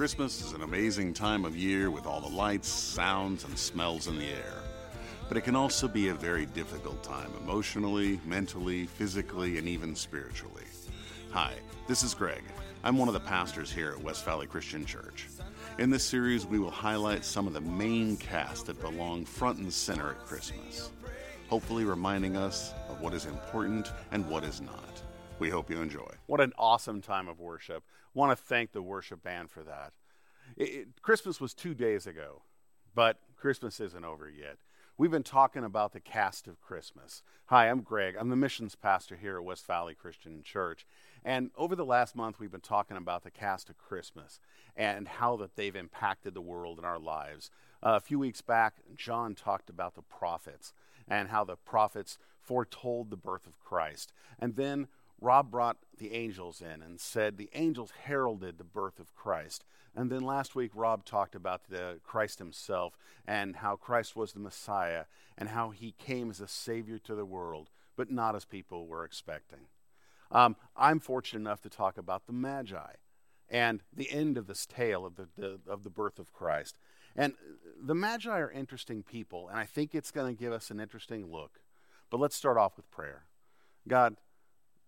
Christmas 0.00 0.40
is 0.40 0.52
an 0.52 0.62
amazing 0.62 1.12
time 1.12 1.44
of 1.44 1.54
year 1.54 1.90
with 1.90 2.06
all 2.06 2.22
the 2.22 2.34
lights, 2.34 2.68
sounds, 2.68 3.44
and 3.44 3.58
smells 3.58 4.06
in 4.06 4.18
the 4.18 4.30
air. 4.30 4.54
But 5.28 5.36
it 5.36 5.42
can 5.42 5.54
also 5.54 5.86
be 5.86 6.08
a 6.08 6.14
very 6.14 6.46
difficult 6.46 7.02
time 7.02 7.30
emotionally, 7.38 8.18
mentally, 8.24 8.86
physically, 8.86 9.58
and 9.58 9.68
even 9.68 9.94
spiritually. 9.94 10.64
Hi, 11.32 11.52
this 11.86 12.02
is 12.02 12.14
Greg. 12.14 12.42
I'm 12.82 12.96
one 12.96 13.08
of 13.08 13.12
the 13.12 13.20
pastors 13.20 13.70
here 13.70 13.90
at 13.90 14.02
West 14.02 14.24
Valley 14.24 14.46
Christian 14.46 14.86
Church. 14.86 15.26
In 15.78 15.90
this 15.90 16.02
series, 16.02 16.46
we 16.46 16.58
will 16.58 16.70
highlight 16.70 17.22
some 17.22 17.46
of 17.46 17.52
the 17.52 17.60
main 17.60 18.16
cast 18.16 18.64
that 18.68 18.80
belong 18.80 19.26
front 19.26 19.58
and 19.58 19.70
center 19.70 20.12
at 20.12 20.24
Christmas, 20.24 20.92
hopefully 21.48 21.84
reminding 21.84 22.38
us 22.38 22.72
of 22.88 23.02
what 23.02 23.12
is 23.12 23.26
important 23.26 23.92
and 24.12 24.26
what 24.30 24.44
is 24.44 24.62
not. 24.62 25.02
We 25.40 25.48
hope 25.48 25.70
you 25.70 25.80
enjoy. 25.80 26.10
What 26.26 26.42
an 26.42 26.52
awesome 26.58 27.00
time 27.00 27.26
of 27.26 27.40
worship. 27.40 27.82
Want 28.12 28.30
to 28.30 28.36
thank 28.36 28.72
the 28.72 28.82
worship 28.82 29.22
band 29.22 29.50
for 29.50 29.62
that. 29.62 29.94
It, 30.54 30.68
it, 30.68 30.88
Christmas 31.00 31.40
was 31.40 31.54
two 31.54 31.72
days 31.72 32.06
ago, 32.06 32.42
but 32.94 33.20
Christmas 33.38 33.80
isn't 33.80 34.04
over 34.04 34.28
yet. 34.28 34.58
We've 34.98 35.10
been 35.10 35.22
talking 35.22 35.64
about 35.64 35.94
the 35.94 36.00
cast 36.00 36.46
of 36.46 36.60
Christmas. 36.60 37.22
Hi, 37.46 37.70
I'm 37.70 37.80
Greg. 37.80 38.16
I'm 38.18 38.28
the 38.28 38.36
missions 38.36 38.74
pastor 38.74 39.16
here 39.16 39.38
at 39.38 39.44
West 39.44 39.66
Valley 39.66 39.94
Christian 39.94 40.42
Church. 40.42 40.86
And 41.24 41.52
over 41.56 41.74
the 41.74 41.86
last 41.86 42.14
month, 42.14 42.38
we've 42.38 42.52
been 42.52 42.60
talking 42.60 42.98
about 42.98 43.22
the 43.22 43.30
cast 43.30 43.70
of 43.70 43.78
Christmas 43.78 44.40
and 44.76 45.08
how 45.08 45.38
that 45.38 45.56
they've 45.56 45.74
impacted 45.74 46.34
the 46.34 46.42
world 46.42 46.76
and 46.76 46.86
our 46.86 46.98
lives. 46.98 47.50
Uh, 47.82 47.94
a 47.96 48.00
few 48.00 48.18
weeks 48.18 48.42
back, 48.42 48.74
John 48.94 49.34
talked 49.34 49.70
about 49.70 49.94
the 49.94 50.02
prophets 50.02 50.74
and 51.08 51.30
how 51.30 51.44
the 51.44 51.56
prophets 51.56 52.18
foretold 52.38 53.08
the 53.08 53.16
birth 53.16 53.46
of 53.46 53.58
Christ. 53.58 54.12
And 54.38 54.56
then 54.56 54.88
Rob 55.20 55.50
brought 55.50 55.76
the 55.98 56.14
angels 56.14 56.62
in 56.62 56.82
and 56.82 56.98
said 56.98 57.36
the 57.36 57.50
angels 57.54 57.92
heralded 58.04 58.58
the 58.58 58.64
birth 58.64 58.98
of 58.98 59.14
Christ. 59.14 59.64
And 59.94 60.10
then 60.10 60.22
last 60.22 60.54
week, 60.54 60.70
Rob 60.74 61.04
talked 61.04 61.34
about 61.34 61.68
the 61.68 61.98
Christ 62.04 62.38
himself 62.38 62.96
and 63.26 63.56
how 63.56 63.76
Christ 63.76 64.16
was 64.16 64.32
the 64.32 64.40
Messiah 64.40 65.04
and 65.36 65.50
how 65.50 65.70
he 65.70 65.92
came 65.92 66.30
as 66.30 66.40
a 66.40 66.48
Savior 66.48 66.98
to 67.00 67.14
the 67.14 67.24
world, 67.24 67.70
but 67.96 68.10
not 68.10 68.34
as 68.34 68.44
people 68.44 68.86
were 68.86 69.04
expecting. 69.04 69.66
Um, 70.30 70.56
I'm 70.76 71.00
fortunate 71.00 71.40
enough 71.40 71.60
to 71.62 71.68
talk 71.68 71.98
about 71.98 72.26
the 72.26 72.32
Magi 72.32 72.92
and 73.50 73.82
the 73.92 74.10
end 74.10 74.38
of 74.38 74.46
this 74.46 74.64
tale 74.64 75.04
of 75.04 75.16
the, 75.16 75.28
the, 75.36 75.60
of 75.66 75.82
the 75.82 75.90
birth 75.90 76.18
of 76.18 76.32
Christ. 76.32 76.78
And 77.16 77.34
the 77.82 77.96
Magi 77.96 78.30
are 78.30 78.50
interesting 78.50 79.02
people, 79.02 79.48
and 79.48 79.58
I 79.58 79.64
think 79.64 79.94
it's 79.94 80.12
going 80.12 80.34
to 80.34 80.40
give 80.40 80.52
us 80.52 80.70
an 80.70 80.78
interesting 80.78 81.30
look. 81.30 81.60
But 82.10 82.20
let's 82.20 82.36
start 82.36 82.56
off 82.56 82.76
with 82.76 82.90
prayer. 82.90 83.24
God, 83.88 84.16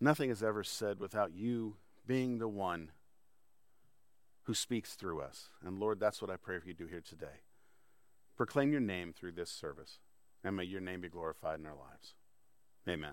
Nothing 0.02 0.30
is 0.30 0.42
ever 0.42 0.64
said 0.64 0.98
without 0.98 1.32
you 1.32 1.76
being 2.08 2.38
the 2.38 2.48
one 2.48 2.90
who 4.42 4.52
speaks 4.52 4.94
through 4.94 5.20
us. 5.20 5.48
And 5.64 5.78
Lord, 5.78 6.00
that's 6.00 6.20
what 6.20 6.28
I 6.28 6.34
pray 6.34 6.58
for 6.58 6.66
you 6.66 6.74
to 6.74 6.82
do 6.82 6.90
here 6.90 7.00
today. 7.00 7.42
Proclaim 8.36 8.72
your 8.72 8.80
name 8.80 9.12
through 9.12 9.30
this 9.30 9.48
service, 9.48 10.00
and 10.42 10.56
may 10.56 10.64
your 10.64 10.80
name 10.80 11.02
be 11.02 11.08
glorified 11.08 11.60
in 11.60 11.66
our 11.66 11.76
lives. 11.76 12.14
Amen. 12.88 13.12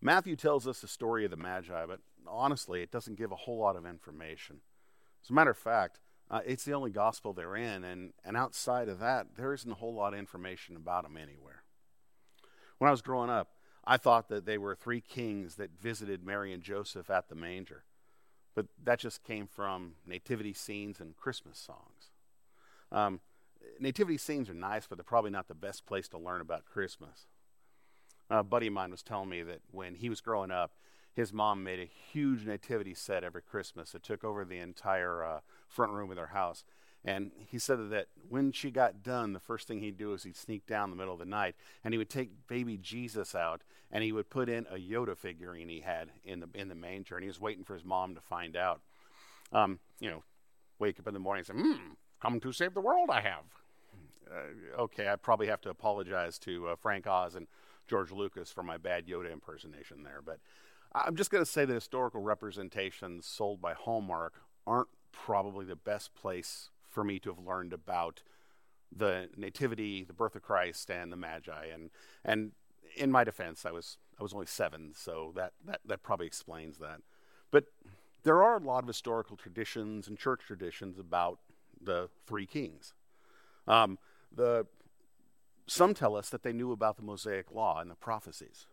Matthew 0.00 0.34
tells 0.34 0.66
us 0.66 0.80
the 0.80 0.88
story 0.88 1.26
of 1.26 1.30
the 1.30 1.36
Magi, 1.36 1.84
but 1.84 2.00
honestly, 2.26 2.80
it 2.80 2.90
doesn't 2.90 3.18
give 3.18 3.30
a 3.30 3.36
whole 3.36 3.58
lot 3.58 3.76
of 3.76 3.84
information. 3.84 4.60
As 5.22 5.28
a 5.28 5.34
matter 5.34 5.50
of 5.50 5.58
fact, 5.58 6.00
uh, 6.30 6.40
it's 6.46 6.64
the 6.64 6.72
only 6.72 6.90
gospel 6.90 7.34
they're 7.34 7.54
in, 7.54 7.84
and, 7.84 8.14
and 8.24 8.34
outside 8.34 8.88
of 8.88 8.98
that, 9.00 9.36
there 9.36 9.52
isn't 9.52 9.70
a 9.70 9.74
whole 9.74 9.92
lot 9.92 10.14
of 10.14 10.18
information 10.18 10.74
about 10.74 11.02
them 11.02 11.18
anywhere. 11.18 11.64
When 12.78 12.88
I 12.88 12.92
was 12.92 13.02
growing 13.02 13.28
up, 13.28 13.50
I 13.90 13.96
thought 13.96 14.28
that 14.28 14.44
they 14.44 14.58
were 14.58 14.74
three 14.74 15.00
kings 15.00 15.54
that 15.54 15.70
visited 15.80 16.22
Mary 16.22 16.52
and 16.52 16.62
Joseph 16.62 17.08
at 17.08 17.30
the 17.30 17.34
manger. 17.34 17.84
But 18.54 18.66
that 18.84 18.98
just 18.98 19.24
came 19.24 19.46
from 19.46 19.94
nativity 20.06 20.52
scenes 20.52 21.00
and 21.00 21.16
Christmas 21.16 21.58
songs. 21.58 22.10
Um, 22.92 23.20
nativity 23.80 24.18
scenes 24.18 24.50
are 24.50 24.54
nice, 24.54 24.86
but 24.86 24.98
they're 24.98 25.04
probably 25.04 25.30
not 25.30 25.48
the 25.48 25.54
best 25.54 25.86
place 25.86 26.06
to 26.08 26.18
learn 26.18 26.42
about 26.42 26.66
Christmas. 26.66 27.28
A 28.28 28.44
buddy 28.44 28.66
of 28.66 28.74
mine 28.74 28.90
was 28.90 29.02
telling 29.02 29.30
me 29.30 29.42
that 29.42 29.60
when 29.70 29.94
he 29.94 30.10
was 30.10 30.20
growing 30.20 30.50
up, 30.50 30.72
his 31.14 31.32
mom 31.32 31.64
made 31.64 31.80
a 31.80 31.90
huge 32.12 32.44
nativity 32.44 32.92
set 32.92 33.24
every 33.24 33.40
Christmas. 33.40 33.94
It 33.94 34.02
took 34.02 34.22
over 34.22 34.44
the 34.44 34.58
entire 34.58 35.24
uh, 35.24 35.40
front 35.66 35.92
room 35.92 36.10
of 36.10 36.16
their 36.16 36.26
house. 36.26 36.62
And 37.08 37.32
he 37.38 37.58
said 37.58 37.88
that 37.88 38.08
when 38.28 38.52
she 38.52 38.70
got 38.70 39.02
done, 39.02 39.32
the 39.32 39.40
first 39.40 39.66
thing 39.66 39.80
he'd 39.80 39.96
do 39.96 40.12
is 40.12 40.24
he'd 40.24 40.36
sneak 40.36 40.66
down 40.66 40.84
in 40.84 40.90
the 40.90 40.96
middle 40.96 41.14
of 41.14 41.18
the 41.18 41.24
night 41.24 41.54
and 41.82 41.94
he 41.94 41.98
would 41.98 42.10
take 42.10 42.46
baby 42.46 42.76
Jesus 42.76 43.34
out 43.34 43.62
and 43.90 44.04
he 44.04 44.12
would 44.12 44.28
put 44.28 44.50
in 44.50 44.66
a 44.70 44.74
Yoda 44.74 45.16
figurine 45.16 45.70
he 45.70 45.80
had 45.80 46.10
in 46.22 46.40
the 46.40 46.48
in 46.52 46.68
the 46.68 46.74
manger 46.74 47.14
and 47.14 47.24
he 47.24 47.28
was 47.28 47.40
waiting 47.40 47.64
for 47.64 47.72
his 47.72 47.84
mom 47.84 48.14
to 48.14 48.20
find 48.20 48.56
out. 48.56 48.82
Um, 49.52 49.78
you 49.98 50.10
know, 50.10 50.22
wake 50.78 51.00
up 51.00 51.06
in 51.06 51.14
the 51.14 51.20
morning 51.20 51.46
and 51.48 51.58
say, 51.58 51.62
"Hmm, 51.62 51.92
come 52.20 52.40
to 52.40 52.52
save 52.52 52.74
the 52.74 52.82
world, 52.82 53.08
I 53.10 53.22
have." 53.22 53.44
Uh, 54.30 54.82
okay, 54.82 55.08
I 55.08 55.16
probably 55.16 55.46
have 55.46 55.62
to 55.62 55.70
apologize 55.70 56.38
to 56.40 56.68
uh, 56.68 56.76
Frank 56.76 57.06
Oz 57.06 57.34
and 57.34 57.46
George 57.86 58.12
Lucas 58.12 58.52
for 58.52 58.62
my 58.62 58.76
bad 58.76 59.06
Yoda 59.06 59.32
impersonation 59.32 60.02
there, 60.02 60.20
but 60.22 60.40
I'm 60.92 61.16
just 61.16 61.30
going 61.30 61.42
to 61.42 61.50
say 61.50 61.64
that 61.64 61.72
historical 61.72 62.20
representations 62.20 63.24
sold 63.24 63.62
by 63.62 63.72
Hallmark 63.72 64.34
aren't 64.66 64.88
probably 65.10 65.64
the 65.64 65.76
best 65.76 66.14
place 66.14 66.68
for 66.88 67.04
me 67.04 67.18
to 67.20 67.30
have 67.30 67.38
learned 67.38 67.72
about 67.72 68.22
the 68.90 69.28
nativity, 69.36 70.04
the 70.04 70.12
birth 70.12 70.34
of 70.34 70.42
Christ, 70.42 70.90
and 70.90 71.12
the 71.12 71.16
Magi. 71.16 71.66
And 71.66 71.90
and 72.24 72.52
in 72.96 73.10
my 73.10 73.24
defense, 73.24 73.66
I 73.66 73.72
was 73.72 73.98
I 74.18 74.22
was 74.22 74.32
only 74.32 74.46
seven, 74.46 74.92
so 74.94 75.32
that 75.36 75.52
that, 75.66 75.80
that 75.84 76.02
probably 76.02 76.26
explains 76.26 76.78
that. 76.78 77.00
But 77.50 77.66
there 78.24 78.42
are 78.42 78.56
a 78.56 78.60
lot 78.60 78.84
of 78.84 78.88
historical 78.88 79.36
traditions 79.36 80.08
and 80.08 80.18
church 80.18 80.40
traditions 80.46 80.98
about 80.98 81.38
the 81.80 82.08
three 82.26 82.46
kings. 82.46 82.94
Um, 83.66 83.98
the 84.34 84.66
some 85.66 85.94
tell 85.94 86.16
us 86.16 86.30
that 86.30 86.42
they 86.42 86.52
knew 86.52 86.72
about 86.72 86.96
the 86.96 87.02
Mosaic 87.02 87.52
law 87.52 87.80
and 87.80 87.90
the 87.90 87.94
prophecies. 87.94 88.66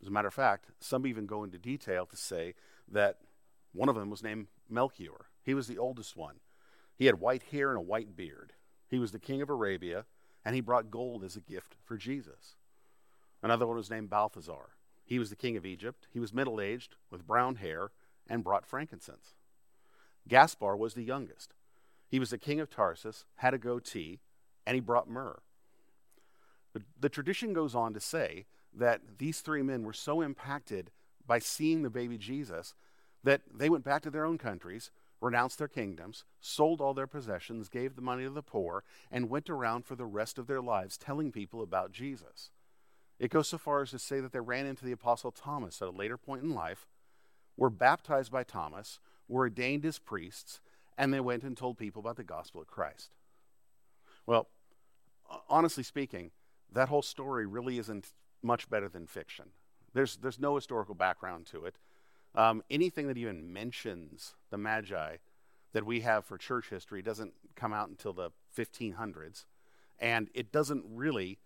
As 0.00 0.08
a 0.08 0.10
matter 0.10 0.28
of 0.28 0.34
fact, 0.34 0.66
some 0.78 1.06
even 1.06 1.26
go 1.26 1.44
into 1.44 1.58
detail 1.58 2.06
to 2.06 2.16
say 2.16 2.54
that 2.90 3.18
one 3.72 3.88
of 3.88 3.94
them 3.96 4.10
was 4.10 4.22
named 4.22 4.46
Melchior. 4.68 5.26
He 5.42 5.54
was 5.54 5.66
the 5.66 5.78
oldest 5.78 6.16
one. 6.16 6.36
He 7.00 7.06
had 7.06 7.18
white 7.18 7.44
hair 7.44 7.70
and 7.70 7.78
a 7.78 7.80
white 7.80 8.14
beard. 8.14 8.52
He 8.86 8.98
was 8.98 9.10
the 9.10 9.18
king 9.18 9.40
of 9.40 9.48
Arabia, 9.48 10.04
and 10.44 10.54
he 10.54 10.60
brought 10.60 10.90
gold 10.90 11.24
as 11.24 11.34
a 11.34 11.40
gift 11.40 11.76
for 11.82 11.96
Jesus. 11.96 12.56
Another 13.42 13.66
one 13.66 13.78
was 13.78 13.88
named 13.88 14.10
Balthazar. 14.10 14.76
He 15.06 15.18
was 15.18 15.30
the 15.30 15.34
king 15.34 15.56
of 15.56 15.64
Egypt. 15.64 16.08
He 16.12 16.20
was 16.20 16.34
middle 16.34 16.60
aged, 16.60 16.96
with 17.10 17.26
brown 17.26 17.54
hair, 17.54 17.90
and 18.28 18.44
brought 18.44 18.66
frankincense. 18.66 19.32
Gaspar 20.28 20.76
was 20.76 20.92
the 20.92 21.02
youngest. 21.02 21.54
He 22.06 22.18
was 22.18 22.28
the 22.28 22.36
king 22.36 22.60
of 22.60 22.68
Tarsus, 22.68 23.24
had 23.36 23.54
a 23.54 23.58
goatee, 23.58 24.20
and 24.66 24.74
he 24.74 24.80
brought 24.82 25.08
myrrh. 25.08 25.40
The, 26.74 26.82
the 27.00 27.08
tradition 27.08 27.54
goes 27.54 27.74
on 27.74 27.94
to 27.94 28.00
say 28.00 28.44
that 28.74 29.00
these 29.16 29.40
three 29.40 29.62
men 29.62 29.84
were 29.84 29.94
so 29.94 30.20
impacted 30.20 30.90
by 31.26 31.38
seeing 31.38 31.80
the 31.80 31.88
baby 31.88 32.18
Jesus 32.18 32.74
that 33.24 33.40
they 33.50 33.70
went 33.70 33.84
back 33.84 34.02
to 34.02 34.10
their 34.10 34.26
own 34.26 34.36
countries, 34.36 34.90
renounced 35.20 35.58
their 35.58 35.68
kingdoms, 35.68 36.24
sold 36.40 36.80
all 36.80 36.94
their 36.94 37.06
possessions, 37.06 37.68
gave 37.68 37.94
the 37.94 38.02
money 38.02 38.24
to 38.24 38.30
the 38.30 38.42
poor, 38.42 38.84
and 39.10 39.28
went 39.28 39.50
around 39.50 39.84
for 39.84 39.94
the 39.94 40.06
rest 40.06 40.38
of 40.38 40.46
their 40.46 40.60
lives 40.60 40.96
telling 40.96 41.30
people 41.30 41.62
about 41.62 41.92
Jesus. 41.92 42.50
It 43.18 43.30
goes 43.30 43.48
so 43.48 43.58
far 43.58 43.82
as 43.82 43.90
to 43.90 43.98
say 43.98 44.20
that 44.20 44.32
they 44.32 44.40
ran 44.40 44.66
into 44.66 44.84
the 44.84 44.92
Apostle 44.92 45.30
Thomas 45.30 45.82
at 45.82 45.88
a 45.88 45.92
later 45.92 46.16
point 46.16 46.42
in 46.42 46.54
life, 46.54 46.86
were 47.56 47.70
baptized 47.70 48.32
by 48.32 48.44
Thomas, 48.44 48.98
were 49.28 49.42
ordained 49.42 49.84
as 49.84 49.98
priests, 49.98 50.60
and 50.96 51.12
they 51.12 51.20
went 51.20 51.42
and 51.42 51.56
told 51.56 51.76
people 51.76 52.00
about 52.00 52.16
the 52.16 52.24
gospel 52.24 52.62
of 52.62 52.66
Christ. 52.66 53.10
Well, 54.26 54.48
honestly 55.48 55.82
speaking, 55.82 56.30
that 56.72 56.88
whole 56.88 57.02
story 57.02 57.46
really 57.46 57.78
isn't 57.78 58.12
much 58.42 58.70
better 58.70 58.88
than 58.88 59.06
fiction. 59.06 59.50
There's, 59.92 60.16
there's 60.16 60.38
no 60.38 60.54
historical 60.54 60.94
background 60.94 61.46
to 61.46 61.64
it. 61.64 61.76
Um, 62.34 62.62
anything 62.70 63.08
that 63.08 63.18
even 63.18 63.52
mentions 63.52 64.34
the 64.50 64.58
Magi 64.58 65.16
that 65.72 65.86
we 65.86 66.00
have 66.00 66.24
for 66.24 66.38
church 66.38 66.70
history 66.70 67.02
doesn't 67.02 67.32
come 67.56 67.72
out 67.72 67.88
until 67.88 68.12
the 68.12 68.30
1500s, 68.56 69.46
and 69.98 70.28
it 70.34 70.52
doesn't 70.52 70.84
really 70.88 71.38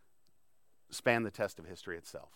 span 0.90 1.22
the 1.22 1.30
test 1.30 1.58
of 1.58 1.66
history 1.66 1.96
itself. 1.96 2.30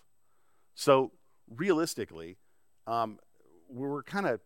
So, 0.75 1.13
realistically, 1.49 2.39
um, 2.87 3.19
we're 3.69 4.03
kind 4.03 4.27
of 4.27 4.41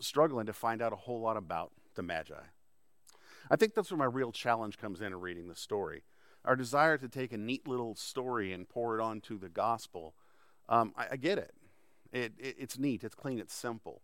struggling 0.00 0.46
to 0.46 0.52
find 0.52 0.82
out 0.82 0.92
a 0.92 0.96
whole 0.96 1.20
lot 1.20 1.36
about 1.36 1.72
the 1.94 2.02
Magi. 2.02 2.34
I 3.50 3.56
think 3.56 3.74
that's 3.74 3.90
where 3.90 3.98
my 3.98 4.04
real 4.04 4.32
challenge 4.32 4.78
comes 4.78 5.00
in 5.00 5.08
in 5.08 5.20
reading 5.20 5.48
the 5.48 5.56
story. 5.56 6.02
Our 6.44 6.56
desire 6.56 6.98
to 6.98 7.08
take 7.08 7.32
a 7.32 7.36
neat 7.36 7.66
little 7.66 7.94
story 7.94 8.52
and 8.52 8.68
pour 8.68 8.98
it 8.98 9.02
onto 9.02 9.38
the 9.38 9.48
gospel. 9.48 10.14
Um, 10.68 10.92
I, 10.96 11.06
I, 11.12 11.16
get 11.16 11.38
it. 11.38 11.52
It, 12.12 12.32
it. 12.38 12.56
It's 12.58 12.78
neat, 12.78 13.04
it's 13.04 13.14
clean, 13.14 13.38
it's 13.38 13.54
simple. 13.54 14.02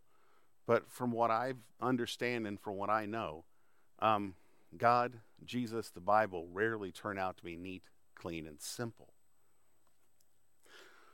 But 0.66 0.90
from 0.90 1.12
what 1.12 1.30
I 1.30 1.54
understand 1.80 2.46
and 2.46 2.60
from 2.60 2.76
what 2.76 2.90
I 2.90 3.06
know, 3.06 3.44
um, 3.98 4.34
God, 4.76 5.14
Jesus, 5.44 5.90
the 5.90 6.00
Bible 6.00 6.48
rarely 6.52 6.92
turn 6.92 7.18
out 7.18 7.36
to 7.38 7.44
be 7.44 7.56
neat, 7.56 7.82
clean, 8.14 8.46
and 8.46 8.60
simple. 8.60 9.12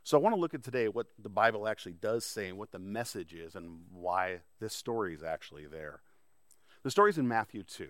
So 0.04 0.16
I 0.16 0.20
want 0.20 0.34
to 0.34 0.40
look 0.40 0.54
at 0.54 0.62
today 0.62 0.88
what 0.88 1.08
the 1.18 1.28
Bible 1.28 1.68
actually 1.68 1.92
does 1.92 2.24
say 2.24 2.48
and 2.48 2.56
what 2.56 2.72
the 2.72 2.78
message 2.78 3.34
is 3.34 3.54
and 3.54 3.80
why 3.92 4.40
this 4.60 4.74
story 4.74 5.14
is 5.14 5.22
actually 5.22 5.66
there. 5.66 6.00
The 6.82 6.90
story's 6.90 7.18
in 7.18 7.28
Matthew 7.28 7.62
2. 7.62 7.88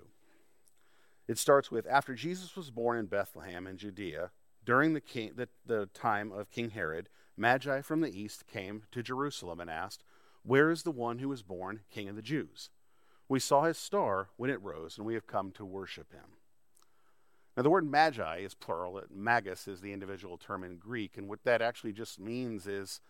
It 1.28 1.38
starts 1.38 1.70
with 1.70 1.86
After 1.86 2.14
Jesus 2.14 2.56
was 2.56 2.70
born 2.70 2.98
in 2.98 3.06
Bethlehem 3.06 3.66
in 3.66 3.76
Judea, 3.76 4.30
during 4.64 4.94
the, 4.94 5.00
king, 5.00 5.32
the, 5.36 5.48
the 5.66 5.86
time 5.94 6.32
of 6.32 6.50
King 6.50 6.70
Herod, 6.70 7.08
Magi 7.38 7.82
from 7.82 8.00
the 8.00 8.11
east 8.11 8.46
came 8.46 8.82
to 8.90 9.02
Jerusalem 9.02 9.61
and 9.61 9.70
asked, 9.70 10.02
Where 10.43 10.70
is 10.70 10.82
the 10.82 10.90
one 10.90 11.20
who 11.20 11.29
was 11.29 11.43
born 11.43 11.81
King 11.90 12.08
of 12.08 12.17
the 12.17 12.23
Jews? 12.23 12.70
We 13.29 13.38
saw 13.38 13.64
his 13.64 13.79
star 13.79 14.29
when 14.37 14.50
it 14.50 14.62
rose, 14.62 14.96
and 14.96 15.06
we 15.06 15.14
have 15.14 15.26
come 15.26 15.52
to 15.52 15.64
worship 15.64 16.12
him. 16.12 16.38
Now, 17.56 17.62
the 17.62 17.70
word 17.70 17.90
magi 17.90 18.38
is 18.38 18.55
plural. 18.55 19.02
Magus 19.11 19.69
is 19.69 19.81
the 19.81 19.93
individual 19.93 20.38
term 20.38 20.64
in 20.64 20.79
Greek, 20.79 21.17
and 21.17 21.29
what 21.29 21.44
that 21.44 21.61
actually 21.61 21.93
just 21.93 22.19
means 22.19 22.67
is, 22.67 23.00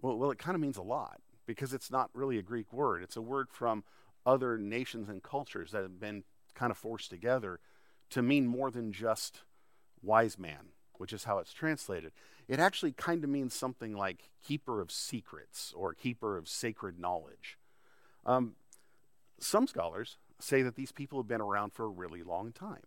well, 0.00 0.16
well 0.16 0.30
it 0.30 0.38
kind 0.38 0.54
of 0.54 0.60
means 0.60 0.76
a 0.76 0.82
lot 0.82 1.20
because 1.46 1.72
it's 1.72 1.90
not 1.90 2.10
really 2.12 2.38
a 2.38 2.42
Greek 2.42 2.72
word. 2.72 3.02
It's 3.02 3.16
a 3.16 3.22
word 3.22 3.48
from 3.50 3.84
other 4.26 4.58
nations 4.58 5.08
and 5.08 5.22
cultures 5.22 5.72
that 5.72 5.82
have 5.82 5.98
been 5.98 6.24
kind 6.54 6.70
of 6.70 6.76
forced 6.76 7.10
together 7.10 7.60
to 8.10 8.22
mean 8.22 8.46
more 8.46 8.70
than 8.70 8.92
just 8.92 9.42
wise 10.02 10.38
man, 10.38 10.68
which 10.98 11.12
is 11.12 11.24
how 11.24 11.38
it's 11.38 11.52
translated. 11.52 12.12
It 12.46 12.60
actually 12.60 12.92
kind 12.92 13.24
of 13.24 13.30
means 13.30 13.54
something 13.54 13.96
like 13.96 14.30
keeper 14.44 14.80
of 14.80 14.90
secrets 14.90 15.72
or 15.76 15.94
keeper 15.94 16.36
of 16.36 16.48
sacred 16.48 16.98
knowledge. 16.98 17.58
Um, 18.26 18.56
some 19.40 19.66
scholars 19.66 20.18
say 20.40 20.62
that 20.62 20.76
these 20.76 20.92
people 20.92 21.18
have 21.18 21.28
been 21.28 21.40
around 21.40 21.72
for 21.72 21.84
a 21.84 21.88
really 21.88 22.22
long 22.22 22.52
time 22.52 22.84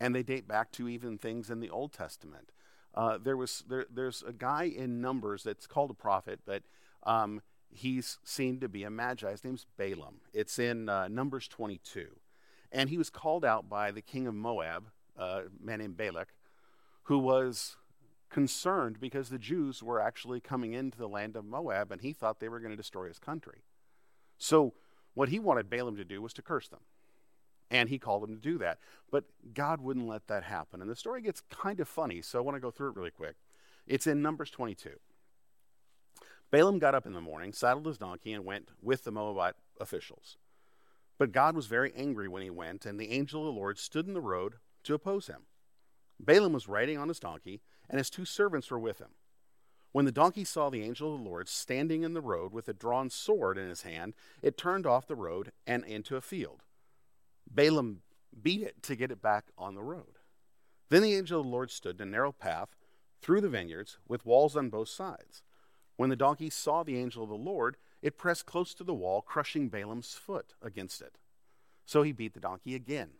and 0.00 0.14
they 0.14 0.22
date 0.22 0.46
back 0.46 0.72
to 0.72 0.88
even 0.88 1.18
things 1.18 1.50
in 1.50 1.60
the 1.60 1.70
Old 1.70 1.92
Testament. 1.92 2.52
Uh, 2.94 3.18
there 3.18 3.36
was 3.36 3.64
there, 3.68 3.86
there's 3.92 4.22
a 4.26 4.32
guy 4.32 4.64
in 4.64 5.00
Numbers 5.00 5.42
that's 5.42 5.66
called 5.66 5.90
a 5.90 5.94
prophet, 5.94 6.40
but 6.44 6.62
um, 7.02 7.42
he's 7.70 8.18
seen 8.24 8.60
to 8.60 8.68
be 8.68 8.84
a 8.84 8.90
magi. 8.90 9.30
His 9.30 9.44
name's 9.44 9.66
Balaam. 9.76 10.20
It's 10.32 10.58
in 10.58 10.88
uh, 10.88 11.08
Numbers 11.08 11.48
22, 11.48 12.08
and 12.72 12.88
he 12.88 12.98
was 12.98 13.10
called 13.10 13.44
out 13.44 13.68
by 13.68 13.90
the 13.90 14.02
king 14.02 14.26
of 14.26 14.34
Moab, 14.34 14.88
uh, 15.18 15.42
a 15.46 15.64
man 15.64 15.78
named 15.80 15.96
Balak, 15.96 16.28
who 17.06 17.18
was 17.18 17.76
concerned 18.30 18.98
because 19.00 19.28
the 19.28 19.38
Jews 19.38 19.82
were 19.82 20.00
actually 20.00 20.40
coming 20.40 20.72
into 20.72 20.98
the 20.98 21.08
land 21.08 21.36
of 21.36 21.44
Moab, 21.44 21.92
and 21.92 22.00
he 22.00 22.12
thought 22.12 22.40
they 22.40 22.48
were 22.48 22.60
going 22.60 22.72
to 22.72 22.76
destroy 22.76 23.08
his 23.08 23.18
country. 23.18 23.62
So 24.38 24.74
what 25.14 25.28
he 25.28 25.38
wanted 25.38 25.70
Balaam 25.70 25.96
to 25.96 26.04
do 26.04 26.20
was 26.20 26.32
to 26.34 26.42
curse 26.42 26.68
them. 26.68 26.80
And 27.70 27.88
he 27.88 27.98
called 27.98 28.24
him 28.24 28.34
to 28.34 28.40
do 28.40 28.58
that. 28.58 28.78
But 29.10 29.24
God 29.54 29.80
wouldn't 29.80 30.06
let 30.06 30.26
that 30.28 30.44
happen. 30.44 30.80
And 30.80 30.90
the 30.90 30.96
story 30.96 31.22
gets 31.22 31.40
kind 31.50 31.80
of 31.80 31.88
funny, 31.88 32.22
so 32.22 32.38
I 32.38 32.42
want 32.42 32.56
to 32.56 32.60
go 32.60 32.70
through 32.70 32.90
it 32.90 32.96
really 32.96 33.10
quick. 33.10 33.36
It's 33.86 34.06
in 34.06 34.20
Numbers 34.22 34.50
22. 34.50 34.90
Balaam 36.50 36.78
got 36.78 36.94
up 36.94 37.06
in 37.06 37.12
the 37.12 37.20
morning, 37.20 37.52
saddled 37.52 37.86
his 37.86 37.98
donkey, 37.98 38.32
and 38.32 38.44
went 38.44 38.70
with 38.82 39.04
the 39.04 39.10
Moabite 39.12 39.54
officials. 39.80 40.38
But 41.18 41.32
God 41.32 41.56
was 41.56 41.66
very 41.66 41.92
angry 41.96 42.28
when 42.28 42.42
he 42.42 42.50
went, 42.50 42.84
and 42.84 42.98
the 42.98 43.10
angel 43.10 43.48
of 43.48 43.54
the 43.54 43.60
Lord 43.60 43.78
stood 43.78 44.06
in 44.06 44.14
the 44.14 44.20
road 44.20 44.54
to 44.84 44.94
oppose 44.94 45.28
him. 45.28 45.42
Balaam 46.18 46.52
was 46.52 46.68
riding 46.68 46.98
on 46.98 47.08
his 47.08 47.20
donkey, 47.20 47.60
and 47.88 47.98
his 47.98 48.10
two 48.10 48.24
servants 48.24 48.70
were 48.70 48.78
with 48.78 48.98
him. 48.98 49.10
When 49.92 50.04
the 50.04 50.12
donkey 50.12 50.44
saw 50.44 50.68
the 50.68 50.82
angel 50.82 51.14
of 51.14 51.20
the 51.20 51.28
Lord 51.28 51.48
standing 51.48 52.02
in 52.02 52.12
the 52.12 52.20
road 52.20 52.52
with 52.52 52.68
a 52.68 52.74
drawn 52.74 53.08
sword 53.08 53.56
in 53.56 53.68
his 53.68 53.82
hand, 53.82 54.14
it 54.42 54.58
turned 54.58 54.86
off 54.86 55.06
the 55.06 55.16
road 55.16 55.52
and 55.66 55.84
into 55.84 56.16
a 56.16 56.20
field. 56.20 56.64
Balaam 57.50 58.02
beat 58.42 58.62
it 58.62 58.82
to 58.82 58.96
get 58.96 59.10
it 59.10 59.22
back 59.22 59.46
on 59.56 59.74
the 59.74 59.82
road. 59.82 60.18
Then 60.90 61.02
the 61.02 61.14
angel 61.14 61.40
of 61.40 61.46
the 61.46 61.52
Lord 61.52 61.70
stood 61.70 62.00
in 62.00 62.08
a 62.08 62.10
narrow 62.10 62.32
path 62.32 62.76
through 63.22 63.40
the 63.40 63.48
vineyards 63.48 63.98
with 64.06 64.26
walls 64.26 64.56
on 64.56 64.68
both 64.68 64.88
sides. 64.88 65.42
When 65.96 66.10
the 66.10 66.16
donkey 66.16 66.50
saw 66.50 66.82
the 66.82 66.98
angel 66.98 67.22
of 67.22 67.30
the 67.30 67.34
Lord, 67.34 67.76
it 68.02 68.18
pressed 68.18 68.46
close 68.46 68.74
to 68.74 68.84
the 68.84 68.94
wall, 68.94 69.22
crushing 69.22 69.68
Balaam's 69.68 70.14
foot 70.14 70.54
against 70.60 71.00
it. 71.00 71.16
So 71.86 72.02
he 72.02 72.12
beat 72.12 72.34
the 72.34 72.40
donkey 72.40 72.74
again. 72.74 73.12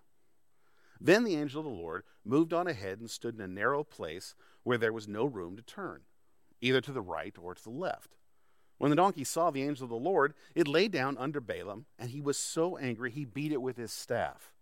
Then 1.01 1.25
the 1.25 1.37
angel 1.37 1.61
of 1.61 1.67
the 1.67 1.83
Lord 1.83 2.05
moved 2.25 2.53
on 2.53 2.67
ahead 2.67 3.01
and 3.01 3.11
stood 3.11 3.35
in 3.35 3.41
a 3.41 3.49
narrow 3.49 3.85
place 3.85 4.35
where 4.63 4.79
there 4.79 4.93
was 4.93 5.09
no 5.09 5.25
room 5.25 5.57
to 5.57 5.63
turn, 5.63 6.03
either 6.61 6.81
to 6.81 6.93
the 6.93 7.01
right 7.01 7.35
or 7.41 7.55
to 7.55 7.63
the 7.63 7.71
left. 7.71 8.17
When 8.79 8.91
the 8.91 8.97
donkey 8.97 9.25
saw 9.25 9.51
the 9.51 9.63
angel 9.63 9.85
of 9.85 9.91
the 9.91 9.97
Lord, 9.97 10.35
it 10.55 10.69
lay 10.69 10.89
down 10.89 11.17
under 11.19 11.41
Balaam, 11.41 11.87
and 11.99 12.11
he 12.11 12.21
was 12.21 12.37
so 12.37 12.77
angry 12.77 13.11
he 13.11 13.25
beat 13.25 13.53
it 13.53 13.63
with 13.63 13.77
his 13.77 13.93
staff. 13.93 14.53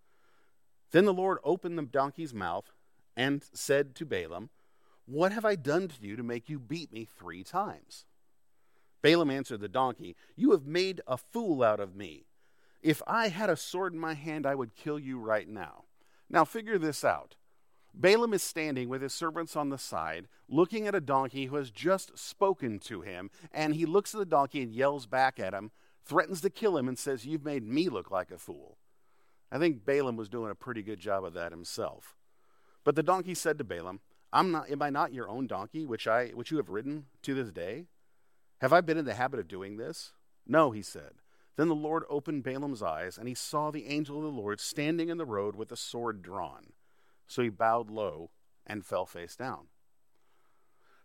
Then 0.93 1.05
the 1.05 1.13
Lord 1.13 1.39
opened 1.43 1.77
the 1.77 1.83
donkey's 1.83 2.33
mouth 2.33 2.73
and 3.17 3.45
said 3.53 3.95
to 3.97 4.07
Balaam, 4.07 4.51
What 5.07 5.33
have 5.33 5.45
I 5.45 5.57
done 5.57 5.89
to 5.89 6.07
you 6.07 6.15
to 6.17 6.23
make 6.23 6.49
you 6.49 6.59
beat 6.59 6.93
me 6.93 7.05
three 7.05 7.43
times? 7.43 8.05
Balaam 9.03 9.31
answered 9.31 9.61
the 9.61 9.69
donkey, 9.69 10.17
You 10.37 10.53
have 10.53 10.67
made 10.67 11.01
a 11.07 11.17
fool 11.17 11.63
out 11.63 11.81
of 11.81 11.97
me. 11.97 12.27
If 12.83 13.03
I 13.07 13.29
had 13.29 13.51
a 13.51 13.57
sword 13.57 13.93
in 13.93 13.99
my 13.99 14.15
hand, 14.15 14.47
I 14.47 14.55
would 14.55 14.77
kill 14.77 14.99
you 14.99 15.19
right 15.19 15.49
now. 15.49 15.84
Now 16.29 16.45
figure 16.45 16.79
this 16.79 17.05
out. 17.05 17.37
Balaam 17.95 18.35
is 18.35 18.43
standing 18.43 18.89
with 18.89 19.03
his 19.03 19.15
servants 19.15 19.55
on 19.55 19.69
the 19.69 19.79
side, 19.79 20.27
looking 20.49 20.89
at 20.89 20.97
a 20.97 21.01
donkey 21.01 21.47
who 21.47 21.57
has 21.57 21.71
just 21.71 22.19
spoken 22.19 22.81
to 22.81 23.03
him, 23.03 23.31
and 23.53 23.75
he 23.75 23.87
looks 23.87 24.15
at 24.15 24.19
the 24.19 24.27
donkey 24.27 24.63
and 24.63 24.73
yells 24.73 25.07
back 25.07 25.39
at 25.39 25.55
him, 25.55 25.71
threatens 26.05 26.41
to 26.41 26.51
kill 26.51 26.77
him, 26.77 26.89
and 26.89 26.99
says, 26.99 27.25
You've 27.25 27.45
made 27.45 27.63
me 27.63 27.89
look 27.89 28.11
like 28.11 28.33
a 28.33 28.39
fool. 28.39 28.79
I 29.53 29.59
think 29.59 29.85
Balaam 29.85 30.17
was 30.17 30.29
doing 30.29 30.51
a 30.51 30.57
pretty 30.57 30.83
good 30.83 30.99
job 30.99 31.25
of 31.25 31.35
that 31.35 31.53
himself. 31.53 32.17
But 32.83 32.97
the 32.97 33.03
donkey 33.05 33.35
said 33.35 33.59
to 33.59 33.65
Balaam, 33.65 34.01
I'm 34.33 34.51
not, 34.51 34.69
am 34.69 34.83
I 34.83 34.91
not 34.91 35.15
your 35.15 35.29
own 35.29 35.47
donkey, 35.47 35.87
which, 35.87 36.09
I, 36.09 36.29
which 36.29 36.51
you 36.51 36.57
have 36.57 36.69
ridden 36.69 37.07
to 37.23 37.35
this 37.35 37.53
day? 37.53 37.87
Have 38.61 38.73
I 38.73 38.81
been 38.81 38.99
in 38.99 39.05
the 39.05 39.15
habit 39.15 39.39
of 39.39 39.47
doing 39.47 39.77
this? 39.77 40.13
No, 40.47 40.73
he 40.73 40.83
said. 40.83 41.13
Then 41.57 41.69
the 41.69 41.75
Lord 41.75 42.05
opened 42.11 42.43
Balaam's 42.43 42.83
eyes, 42.83 43.17
and 43.17 43.29
he 43.29 43.35
saw 43.35 43.71
the 43.71 43.87
angel 43.87 44.19
of 44.19 44.25
the 44.25 44.41
Lord 44.41 44.61
standing 44.61 45.09
in 45.09 45.19
the 45.19 45.25
road 45.25 45.55
with 45.55 45.71
a 45.71 45.77
sword 45.77 46.23
drawn. 46.23 46.73
So 47.27 47.43
he 47.43 47.49
bowed 47.49 47.91
low 47.91 48.31
and 48.67 48.85
fell 48.85 49.07
face 49.07 49.37
down. 49.37 49.67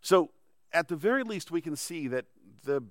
So, 0.02 0.32
at 0.72 0.88
the 0.88 0.96
very 0.96 1.24
least, 1.24 1.52
we 1.52 1.62
can 1.62 1.76
see 1.76 2.08
that 2.08 2.26
the 2.64 2.84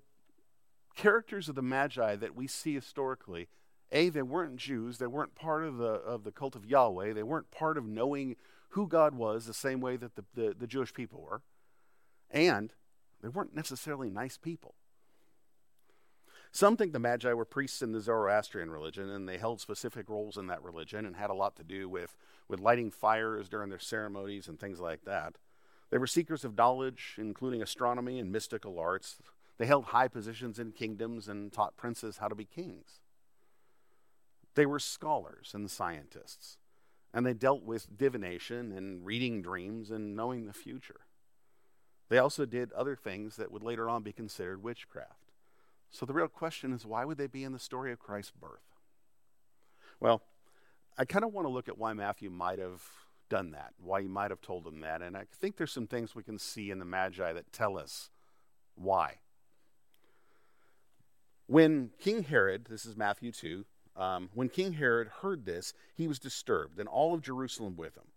characters 0.95 1.49
of 1.49 1.55
the 1.55 1.63
Magi 1.63 2.17
that 2.17 2.35
we 2.35 2.47
see 2.47 2.75
historically, 2.75 3.49
A, 3.93 4.09
they 4.09 4.23
weren't 4.23 4.57
Jews, 4.57 4.99
they 4.99 5.07
weren't 5.07 5.35
part 5.35 5.65
of 5.65 5.79
the, 5.79 5.85
of 5.85 6.25
the 6.25 6.33
cult 6.33 6.57
of 6.57 6.67
Yahweh, 6.67 7.13
they 7.13 7.23
weren't 7.23 7.51
part 7.51 7.79
of 7.79 7.87
knowing 7.87 8.37
who 8.71 8.87
God 8.87 9.15
was 9.15 9.47
the 9.47 9.55
same 9.55 9.81
way 9.81 9.97
that 9.97 10.17
the, 10.17 10.25
the, 10.35 10.55
the 10.59 10.67
Jewish 10.67 10.93
people 10.93 11.23
were, 11.23 11.43
and 12.31 12.75
they 13.23 13.29
weren't 13.29 13.55
necessarily 13.55 14.11
nice 14.11 14.37
people. 14.37 14.75
Some 16.51 16.77
think 16.77 16.93
the 16.93 16.99
Magi 16.99 17.33
were 17.33 17.45
priests 17.45 17.83
in 17.83 17.93
the 17.93 18.01
Zoroastrian 18.01 18.71
religion, 18.71 19.09
and 19.11 19.29
they 19.29 19.39
held 19.39 19.61
specific 19.61 20.09
roles 20.09 20.37
in 20.37 20.47
that 20.47 20.63
religion 20.63 21.05
and 21.05 21.17
had 21.17 21.31
a 21.31 21.35
lot 21.35 21.57
to 21.57 21.65
do 21.65 21.89
with, 21.89 22.17
with 22.49 22.61
lighting 22.61 22.91
fires 22.91 23.49
during 23.49 23.71
their 23.71 23.79
ceremonies 23.79 24.49
and 24.49 24.59
things 24.59 24.81
like 24.81 25.05
that. 25.05 25.37
They 25.91 25.99
were 25.99 26.07
seekers 26.07 26.45
of 26.45 26.57
knowledge, 26.57 27.15
including 27.19 27.63
astronomy 27.63 28.19
and 28.19 28.33
mystical 28.33 28.79
arts. 28.79 29.19
They 29.59 29.67
held 29.67 29.87
high 29.87 30.09
positions 30.09 30.59
in 30.59 30.73
kingdoms 30.73 31.29
and 31.29 31.53
taught 31.53 31.77
princes 31.77 32.19
how 32.19 32.29
to 32.29 32.35
be 32.35 32.45
kings. 32.45 33.01
They 34.55 34.67
were 34.67 34.79
scholars 34.79 35.53
and 35.55 35.71
scientists, 35.71 36.59
and 37.15 37.25
they 37.25 37.35
dealt 37.35 37.63
with 37.63 37.97
divination 37.97 38.73
and 38.73 39.05
reading 39.05 39.43
dreams 39.43 39.91
and 39.91 40.17
knowing 40.17 40.47
the 40.47 40.53
future. 40.53 41.01
They 42.09 42.19
also 42.19 42.45
did 42.45 42.73
other 42.73 42.97
things 42.97 43.37
that 43.37 43.53
would 43.53 43.63
later 43.63 43.89
on 43.89 44.03
be 44.03 44.13
considered 44.13 44.63
witchcraft. 44.63 45.28
So 45.91 46.07
the 46.07 46.13
real 46.13 46.29
question 46.29 46.73
is 46.73 46.85
why 46.85 47.05
would 47.05 47.19
they 47.19 47.27
be 47.27 47.45
in 47.45 47.53
the 47.53 47.59
story 47.59 47.93
of 47.93 47.99
Christ's 47.99 48.33
birth? 48.33 48.77
Well, 50.01 50.23
I 50.97 51.05
kind 51.05 51.25
of 51.25 51.33
want 51.33 51.47
to 51.47 51.53
look 51.53 51.69
at 51.69 51.79
why 51.79 51.93
Matthew 51.93 52.31
might 52.31 52.59
have 52.59 52.83
done 53.29 53.53
that, 53.53 53.75
why 53.83 54.03
he 54.03 54.09
might 54.09 54.31
have 54.31 54.41
told 54.41 54.65
them 54.65 54.81
that. 54.81 55.03
And 55.03 55.17
I 55.17 55.25
think 55.41 55.57
there's 55.57 55.73
some 55.73 55.87
things 55.87 56.15
we 56.15 56.23
can 56.23 56.39
see 56.39 56.71
in 56.71 56.79
the 56.79 56.85
Magi 56.85 57.33
that 57.33 57.53
tell 57.53 57.79
us 57.79 58.11
why. 58.75 59.19
When 61.47 61.91
King 61.99 62.25
Herod, 62.25 62.67
this 62.69 62.85
is 62.85 62.97
Matthew 62.97 63.33
2, 63.33 63.65
um, 63.97 64.29
when 64.35 64.49
King 64.49 64.75
Herod 64.75 65.09
heard 65.23 65.45
this, 65.45 65.73
he 65.95 66.07
was 66.07 66.19
disturbed, 66.19 66.79
and 66.79 66.89
all 66.89 67.15
of 67.15 67.23
Jerusalem 67.23 67.77
with 67.77 67.97
him. 67.97 68.09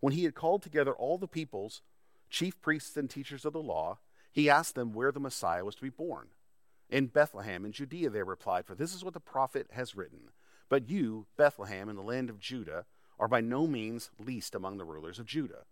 When 0.00 0.12
he 0.12 0.24
had 0.24 0.34
called 0.34 0.62
together 0.62 0.92
all 0.92 1.18
the 1.18 1.26
peoples, 1.26 1.82
chief 2.30 2.60
priests 2.60 2.96
and 2.96 3.08
teachers 3.08 3.44
of 3.44 3.52
the 3.52 3.62
law, 3.62 3.98
he 4.30 4.50
asked 4.50 4.74
them 4.74 4.92
where 4.92 5.10
the 5.10 5.20
Messiah 5.20 5.64
was 5.64 5.74
to 5.76 5.82
be 5.82 5.88
born. 5.88 6.28
In 6.88 7.06
Bethlehem 7.06 7.64
in 7.64 7.72
Judea, 7.72 8.10
they 8.10 8.22
replied, 8.22 8.66
For 8.66 8.74
this 8.74 8.94
is 8.94 9.04
what 9.04 9.14
the 9.14 9.20
prophet 9.20 9.68
has 9.72 9.96
written. 9.96 10.30
But 10.68 10.88
you, 10.88 11.26
Bethlehem, 11.36 11.88
in 11.88 11.96
the 11.96 12.02
land 12.02 12.30
of 12.30 12.38
Judah, 12.38 12.86
are 13.18 13.28
by 13.28 13.40
no 13.40 13.66
means 13.66 14.10
least 14.18 14.54
among 14.54 14.78
the 14.78 14.84
rulers 14.84 15.18
of 15.18 15.26
Judah. 15.26 15.64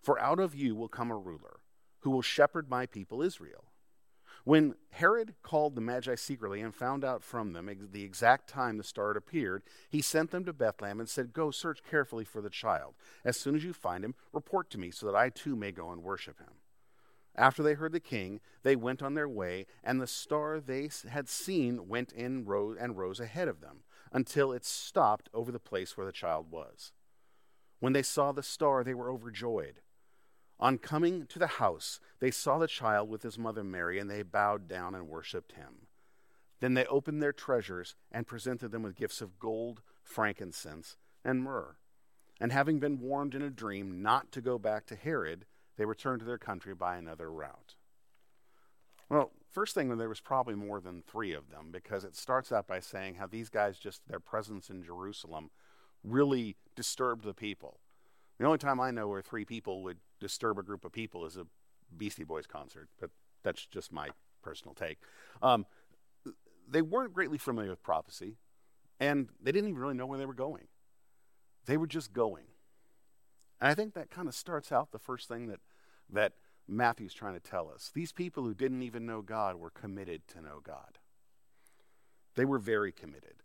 For 0.00 0.18
out 0.20 0.38
of 0.40 0.54
you 0.54 0.74
will 0.74 0.88
come 0.88 1.10
a 1.10 1.16
ruler 1.16 1.60
who 2.00 2.10
will 2.10 2.22
shepherd 2.22 2.70
my 2.70 2.86
people 2.86 3.22
Israel. 3.22 3.64
When 4.44 4.76
Herod 4.90 5.34
called 5.42 5.74
the 5.74 5.80
Magi 5.80 6.14
secretly 6.14 6.62
and 6.62 6.74
found 6.74 7.04
out 7.04 7.22
from 7.22 7.52
them 7.52 7.68
the 7.92 8.04
exact 8.04 8.48
time 8.48 8.78
the 8.78 8.84
star 8.84 9.08
had 9.08 9.16
appeared, 9.16 9.62
he 9.90 10.00
sent 10.00 10.30
them 10.30 10.44
to 10.44 10.52
Bethlehem 10.52 11.00
and 11.00 11.08
said, 11.08 11.32
Go 11.32 11.50
search 11.50 11.82
carefully 11.88 12.24
for 12.24 12.40
the 12.40 12.48
child. 12.48 12.94
As 13.24 13.36
soon 13.36 13.56
as 13.56 13.64
you 13.64 13.72
find 13.72 14.04
him, 14.04 14.14
report 14.32 14.70
to 14.70 14.78
me 14.78 14.90
so 14.90 15.06
that 15.06 15.14
I 15.14 15.28
too 15.28 15.54
may 15.54 15.72
go 15.72 15.90
and 15.90 16.02
worship 16.02 16.38
him. 16.38 16.54
After 17.38 17.62
they 17.62 17.74
heard 17.74 17.92
the 17.92 18.00
king, 18.00 18.40
they 18.64 18.74
went 18.74 19.00
on 19.00 19.14
their 19.14 19.28
way, 19.28 19.66
and 19.84 20.00
the 20.00 20.08
star 20.08 20.58
they 20.58 20.90
had 21.08 21.28
seen 21.28 21.86
went 21.86 22.10
in 22.10 22.44
and 22.48 22.98
rose 22.98 23.20
ahead 23.20 23.46
of 23.46 23.60
them 23.60 23.84
until 24.10 24.50
it 24.50 24.64
stopped 24.64 25.30
over 25.32 25.52
the 25.52 25.60
place 25.60 25.96
where 25.96 26.04
the 26.04 26.12
child 26.12 26.50
was. 26.50 26.90
When 27.78 27.92
they 27.92 28.02
saw 28.02 28.32
the 28.32 28.42
star, 28.42 28.82
they 28.82 28.92
were 28.92 29.08
overjoyed. 29.08 29.82
On 30.58 30.78
coming 30.78 31.26
to 31.26 31.38
the 31.38 31.46
house, 31.46 32.00
they 32.18 32.32
saw 32.32 32.58
the 32.58 32.66
child 32.66 33.08
with 33.08 33.22
his 33.22 33.38
mother 33.38 33.62
Mary, 33.62 34.00
and 34.00 34.10
they 34.10 34.24
bowed 34.24 34.66
down 34.66 34.96
and 34.96 35.08
worshipped 35.08 35.52
him. 35.52 35.86
Then 36.58 36.74
they 36.74 36.86
opened 36.86 37.22
their 37.22 37.32
treasures 37.32 37.94
and 38.10 38.26
presented 38.26 38.72
them 38.72 38.82
with 38.82 38.96
gifts 38.96 39.20
of 39.20 39.38
gold, 39.38 39.80
frankincense, 40.02 40.96
and 41.24 41.44
myrrh. 41.44 41.76
And 42.40 42.50
having 42.50 42.80
been 42.80 42.98
warned 42.98 43.36
in 43.36 43.42
a 43.42 43.50
dream 43.50 44.02
not 44.02 44.32
to 44.32 44.40
go 44.40 44.58
back 44.58 44.86
to 44.86 44.96
Herod, 44.96 45.46
they 45.78 45.86
returned 45.86 46.20
to 46.20 46.26
their 46.26 46.38
country 46.38 46.74
by 46.74 46.96
another 46.96 47.30
route. 47.32 47.76
Well, 49.08 49.30
first 49.50 49.74
thing, 49.74 49.96
there 49.96 50.08
was 50.08 50.20
probably 50.20 50.54
more 50.54 50.80
than 50.80 51.02
three 51.02 51.32
of 51.32 51.48
them 51.48 51.68
because 51.70 52.04
it 52.04 52.14
starts 52.14 52.52
out 52.52 52.66
by 52.66 52.80
saying 52.80 53.14
how 53.14 53.26
these 53.26 53.48
guys 53.48 53.78
just, 53.78 54.06
their 54.06 54.20
presence 54.20 54.68
in 54.68 54.82
Jerusalem 54.82 55.50
really 56.04 56.56
disturbed 56.76 57.24
the 57.24 57.32
people. 57.32 57.80
The 58.38 58.44
only 58.44 58.58
time 58.58 58.80
I 58.80 58.90
know 58.90 59.08
where 59.08 59.22
three 59.22 59.44
people 59.44 59.82
would 59.84 59.98
disturb 60.20 60.58
a 60.58 60.62
group 60.62 60.84
of 60.84 60.92
people 60.92 61.24
is 61.24 61.36
a 61.36 61.46
Beastie 61.96 62.24
Boys 62.24 62.46
concert, 62.46 62.88
but 63.00 63.10
that's 63.42 63.64
just 63.64 63.92
my 63.92 64.10
personal 64.42 64.74
take. 64.74 64.98
Um, 65.42 65.64
they 66.68 66.82
weren't 66.82 67.14
greatly 67.14 67.38
familiar 67.38 67.70
with 67.70 67.82
prophecy, 67.82 68.36
and 69.00 69.28
they 69.40 69.52
didn't 69.52 69.70
even 69.70 69.80
really 69.80 69.94
know 69.94 70.06
where 70.06 70.18
they 70.18 70.26
were 70.26 70.34
going. 70.34 70.66
They 71.64 71.76
were 71.76 71.86
just 71.86 72.12
going. 72.12 72.44
And 73.60 73.70
I 73.70 73.74
think 73.74 73.94
that 73.94 74.10
kind 74.10 74.28
of 74.28 74.34
starts 74.34 74.70
out 74.72 74.92
the 74.92 74.98
first 74.98 75.28
thing 75.28 75.48
that, 75.48 75.60
that 76.10 76.32
Matthew's 76.68 77.14
trying 77.14 77.34
to 77.34 77.40
tell 77.40 77.70
us. 77.70 77.90
These 77.94 78.12
people 78.12 78.44
who 78.44 78.54
didn't 78.54 78.82
even 78.82 79.06
know 79.06 79.22
God 79.22 79.56
were 79.56 79.70
committed 79.70 80.26
to 80.28 80.40
know 80.40 80.60
God. 80.62 80.98
They 82.34 82.44
were 82.44 82.58
very 82.58 82.92
committed. 82.92 83.42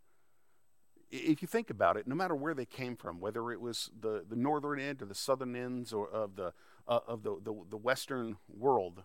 If 1.09 1.41
you 1.41 1.47
think 1.47 1.69
about 1.69 1.97
it, 1.97 2.07
no 2.07 2.15
matter 2.15 2.35
where 2.35 2.53
they 2.53 2.65
came 2.65 2.95
from, 2.95 3.19
whether 3.19 3.51
it 3.51 3.61
was 3.61 3.89
the, 3.99 4.23
the 4.27 4.35
northern 4.35 4.79
end 4.79 5.01
or 5.01 5.05
the 5.05 5.15
southern 5.15 5.55
ends 5.55 5.93
or 5.93 6.09
of 6.09 6.35
the, 6.35 6.53
uh, 6.87 6.99
of 7.07 7.23
the, 7.23 7.37
the, 7.43 7.53
the 7.69 7.77
western 7.77 8.37
world 8.49 9.03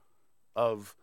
of 0.57 0.95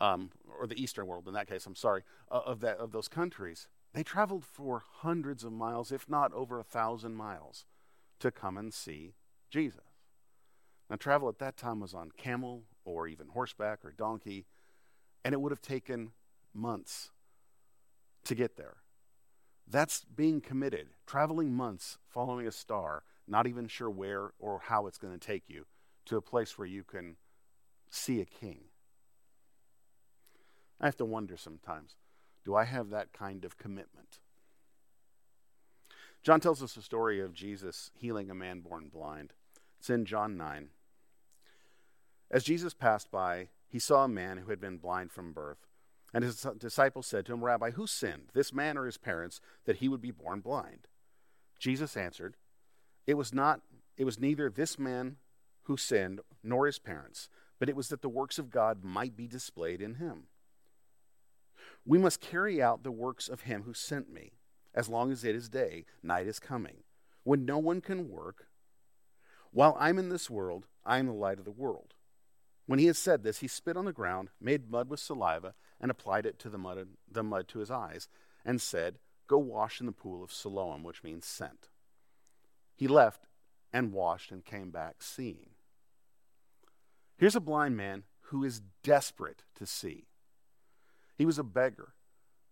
um, 0.00 0.30
or 0.58 0.66
the 0.66 0.80
Eastern 0.80 1.06
world 1.06 1.26
in 1.26 1.34
that 1.34 1.48
case, 1.48 1.66
I'm 1.66 1.74
sorry, 1.74 2.02
uh, 2.30 2.40
of, 2.46 2.60
that, 2.60 2.78
of 2.78 2.92
those 2.92 3.08
countries, 3.08 3.68
they 3.94 4.02
traveled 4.02 4.44
for 4.44 4.82
hundreds 5.00 5.44
of 5.44 5.52
miles, 5.52 5.90
if 5.90 6.08
not 6.08 6.32
over 6.32 6.58
a 6.58 6.64
thousand 6.64 7.14
miles, 7.14 7.64
to 8.20 8.30
come 8.30 8.56
and 8.56 8.72
see 8.72 9.14
Jesus. 9.50 9.80
Now, 10.90 10.96
travel 10.96 11.28
at 11.28 11.38
that 11.38 11.56
time 11.56 11.80
was 11.80 11.94
on 11.94 12.10
camel 12.16 12.62
or 12.84 13.06
even 13.06 13.28
horseback 13.28 13.84
or 13.84 13.92
donkey, 13.92 14.46
and 15.24 15.34
it 15.34 15.40
would 15.40 15.52
have 15.52 15.60
taken 15.60 16.12
months 16.54 17.10
to 18.24 18.34
get 18.34 18.56
there. 18.56 18.76
That's 19.66 20.04
being 20.04 20.40
committed, 20.40 20.88
traveling 21.06 21.52
months 21.52 21.98
following 22.08 22.46
a 22.46 22.52
star, 22.52 23.02
not 23.26 23.46
even 23.46 23.68
sure 23.68 23.90
where 23.90 24.30
or 24.38 24.60
how 24.64 24.86
it's 24.86 24.98
going 24.98 25.12
to 25.12 25.26
take 25.26 25.44
you 25.48 25.66
to 26.06 26.16
a 26.16 26.22
place 26.22 26.56
where 26.56 26.66
you 26.66 26.84
can 26.84 27.16
see 27.90 28.20
a 28.20 28.24
king. 28.24 28.60
I 30.80 30.86
have 30.86 30.96
to 30.96 31.04
wonder 31.04 31.36
sometimes 31.36 31.96
do 32.44 32.54
I 32.54 32.64
have 32.64 32.88
that 32.90 33.12
kind 33.12 33.44
of 33.44 33.58
commitment? 33.58 34.20
John 36.28 36.40
tells 36.40 36.62
us 36.62 36.76
a 36.76 36.82
story 36.82 37.22
of 37.22 37.32
Jesus 37.32 37.90
healing 37.94 38.30
a 38.30 38.34
man 38.34 38.60
born 38.60 38.90
blind. 38.92 39.32
It's 39.78 39.88
in 39.88 40.04
John 40.04 40.36
9. 40.36 40.68
As 42.30 42.44
Jesus 42.44 42.74
passed 42.74 43.10
by, 43.10 43.48
he 43.66 43.78
saw 43.78 44.04
a 44.04 44.08
man 44.08 44.36
who 44.36 44.50
had 44.50 44.60
been 44.60 44.76
blind 44.76 45.10
from 45.10 45.32
birth. 45.32 45.66
And 46.12 46.22
his 46.22 46.46
disciples 46.58 47.06
said 47.06 47.24
to 47.24 47.32
him, 47.32 47.42
Rabbi, 47.42 47.70
who 47.70 47.86
sinned, 47.86 48.28
this 48.34 48.52
man 48.52 48.76
or 48.76 48.84
his 48.84 48.98
parents, 48.98 49.40
that 49.64 49.76
he 49.76 49.88
would 49.88 50.02
be 50.02 50.10
born 50.10 50.40
blind? 50.40 50.86
Jesus 51.58 51.96
answered, 51.96 52.36
It 53.06 53.14
was 53.14 53.32
not 53.32 53.62
it 53.96 54.04
was 54.04 54.20
neither 54.20 54.50
this 54.50 54.78
man 54.78 55.16
who 55.62 55.78
sinned 55.78 56.20
nor 56.42 56.66
his 56.66 56.78
parents, 56.78 57.30
but 57.58 57.70
it 57.70 57.74
was 57.74 57.88
that 57.88 58.02
the 58.02 58.08
works 58.10 58.38
of 58.38 58.50
God 58.50 58.84
might 58.84 59.16
be 59.16 59.26
displayed 59.26 59.80
in 59.80 59.94
him. 59.94 60.24
We 61.86 61.96
must 61.96 62.20
carry 62.20 62.60
out 62.60 62.82
the 62.82 62.92
works 62.92 63.30
of 63.30 63.44
him 63.44 63.62
who 63.62 63.72
sent 63.72 64.12
me, 64.12 64.32
as 64.74 64.88
long 64.88 65.10
as 65.12 65.24
it 65.24 65.34
is 65.34 65.48
day, 65.48 65.84
night 66.02 66.26
is 66.26 66.38
coming, 66.38 66.84
when 67.24 67.44
no 67.44 67.58
one 67.58 67.80
can 67.80 68.08
work. 68.08 68.46
While 69.50 69.76
I'm 69.78 69.98
in 69.98 70.08
this 70.08 70.28
world, 70.28 70.66
I 70.84 70.98
am 70.98 71.06
the 71.06 71.12
light 71.12 71.38
of 71.38 71.44
the 71.44 71.50
world. 71.50 71.94
When 72.66 72.78
he 72.78 72.86
had 72.86 72.96
said 72.96 73.22
this, 73.22 73.38
he 73.38 73.48
spit 73.48 73.76
on 73.76 73.86
the 73.86 73.92
ground, 73.92 74.28
made 74.40 74.70
mud 74.70 74.90
with 74.90 75.00
saliva, 75.00 75.54
and 75.80 75.90
applied 75.90 76.26
it 76.26 76.38
to 76.40 76.50
the 76.50 76.58
mud, 76.58 76.88
the 77.10 77.22
mud 77.22 77.48
to 77.48 77.60
his 77.60 77.70
eyes, 77.70 78.08
and 78.44 78.60
said, 78.60 78.98
Go 79.26 79.38
wash 79.38 79.80
in 79.80 79.86
the 79.86 79.92
pool 79.92 80.22
of 80.22 80.32
Siloam, 80.32 80.82
which 80.82 81.02
means 81.02 81.26
sent. 81.26 81.68
He 82.74 82.88
left 82.88 83.26
and 83.72 83.92
washed 83.92 84.30
and 84.30 84.44
came 84.44 84.70
back 84.70 85.02
seeing. 85.02 85.50
Here's 87.16 87.36
a 87.36 87.40
blind 87.40 87.76
man 87.76 88.04
who 88.20 88.44
is 88.44 88.62
desperate 88.82 89.42
to 89.56 89.66
see. 89.66 90.06
He 91.16 91.26
was 91.26 91.38
a 91.38 91.44
beggar 91.44 91.94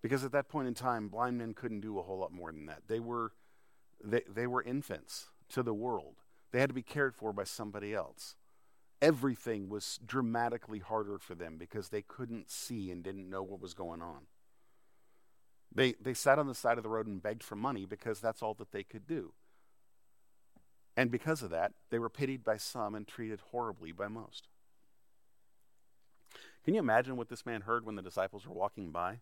because 0.02 0.24
at 0.24 0.32
that 0.32 0.48
point 0.48 0.68
in 0.68 0.74
time, 0.74 1.08
blind 1.08 1.38
men 1.38 1.54
couldn't 1.54 1.80
do 1.80 1.98
a 1.98 2.02
whole 2.02 2.18
lot 2.18 2.32
more 2.32 2.52
than 2.52 2.66
that. 2.66 2.82
They 2.88 3.00
were, 3.00 3.32
they, 4.02 4.22
they 4.28 4.46
were 4.46 4.62
infants 4.62 5.26
to 5.50 5.62
the 5.62 5.74
world, 5.74 6.16
they 6.52 6.60
had 6.60 6.70
to 6.70 6.74
be 6.74 6.82
cared 6.82 7.14
for 7.14 7.32
by 7.32 7.44
somebody 7.44 7.94
else. 7.94 8.36
Everything 9.02 9.68
was 9.68 10.00
dramatically 10.04 10.78
harder 10.78 11.18
for 11.18 11.34
them 11.34 11.58
because 11.58 11.90
they 11.90 12.00
couldn't 12.00 12.50
see 12.50 12.90
and 12.90 13.02
didn't 13.02 13.28
know 13.28 13.42
what 13.42 13.60
was 13.60 13.74
going 13.74 14.00
on. 14.00 14.22
They, 15.74 15.92
they 16.00 16.14
sat 16.14 16.38
on 16.38 16.46
the 16.46 16.54
side 16.54 16.78
of 16.78 16.82
the 16.82 16.88
road 16.88 17.06
and 17.06 17.22
begged 17.22 17.42
for 17.42 17.56
money 17.56 17.84
because 17.84 18.20
that's 18.20 18.42
all 18.42 18.54
that 18.54 18.72
they 18.72 18.82
could 18.82 19.06
do. 19.06 19.34
And 20.96 21.10
because 21.10 21.42
of 21.42 21.50
that, 21.50 21.72
they 21.90 21.98
were 21.98 22.08
pitied 22.08 22.42
by 22.42 22.56
some 22.56 22.94
and 22.94 23.06
treated 23.06 23.40
horribly 23.50 23.92
by 23.92 24.08
most. 24.08 24.48
Can 26.64 26.74
you 26.74 26.80
imagine 26.80 27.16
what 27.16 27.28
this 27.28 27.44
man 27.44 27.60
heard 27.60 27.84
when 27.84 27.96
the 27.96 28.02
disciples 28.02 28.46
were 28.46 28.54
walking 28.54 28.90
by? 28.90 29.20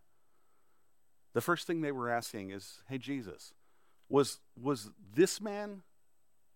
The 1.35 1.41
first 1.41 1.67
thing 1.67 1.81
they 1.81 1.91
were 1.91 2.09
asking 2.09 2.51
is, 2.51 2.79
Hey, 2.87 2.97
Jesus, 2.97 3.53
was, 4.07 4.39
was 4.59 4.89
this 5.13 5.41
man 5.41 5.83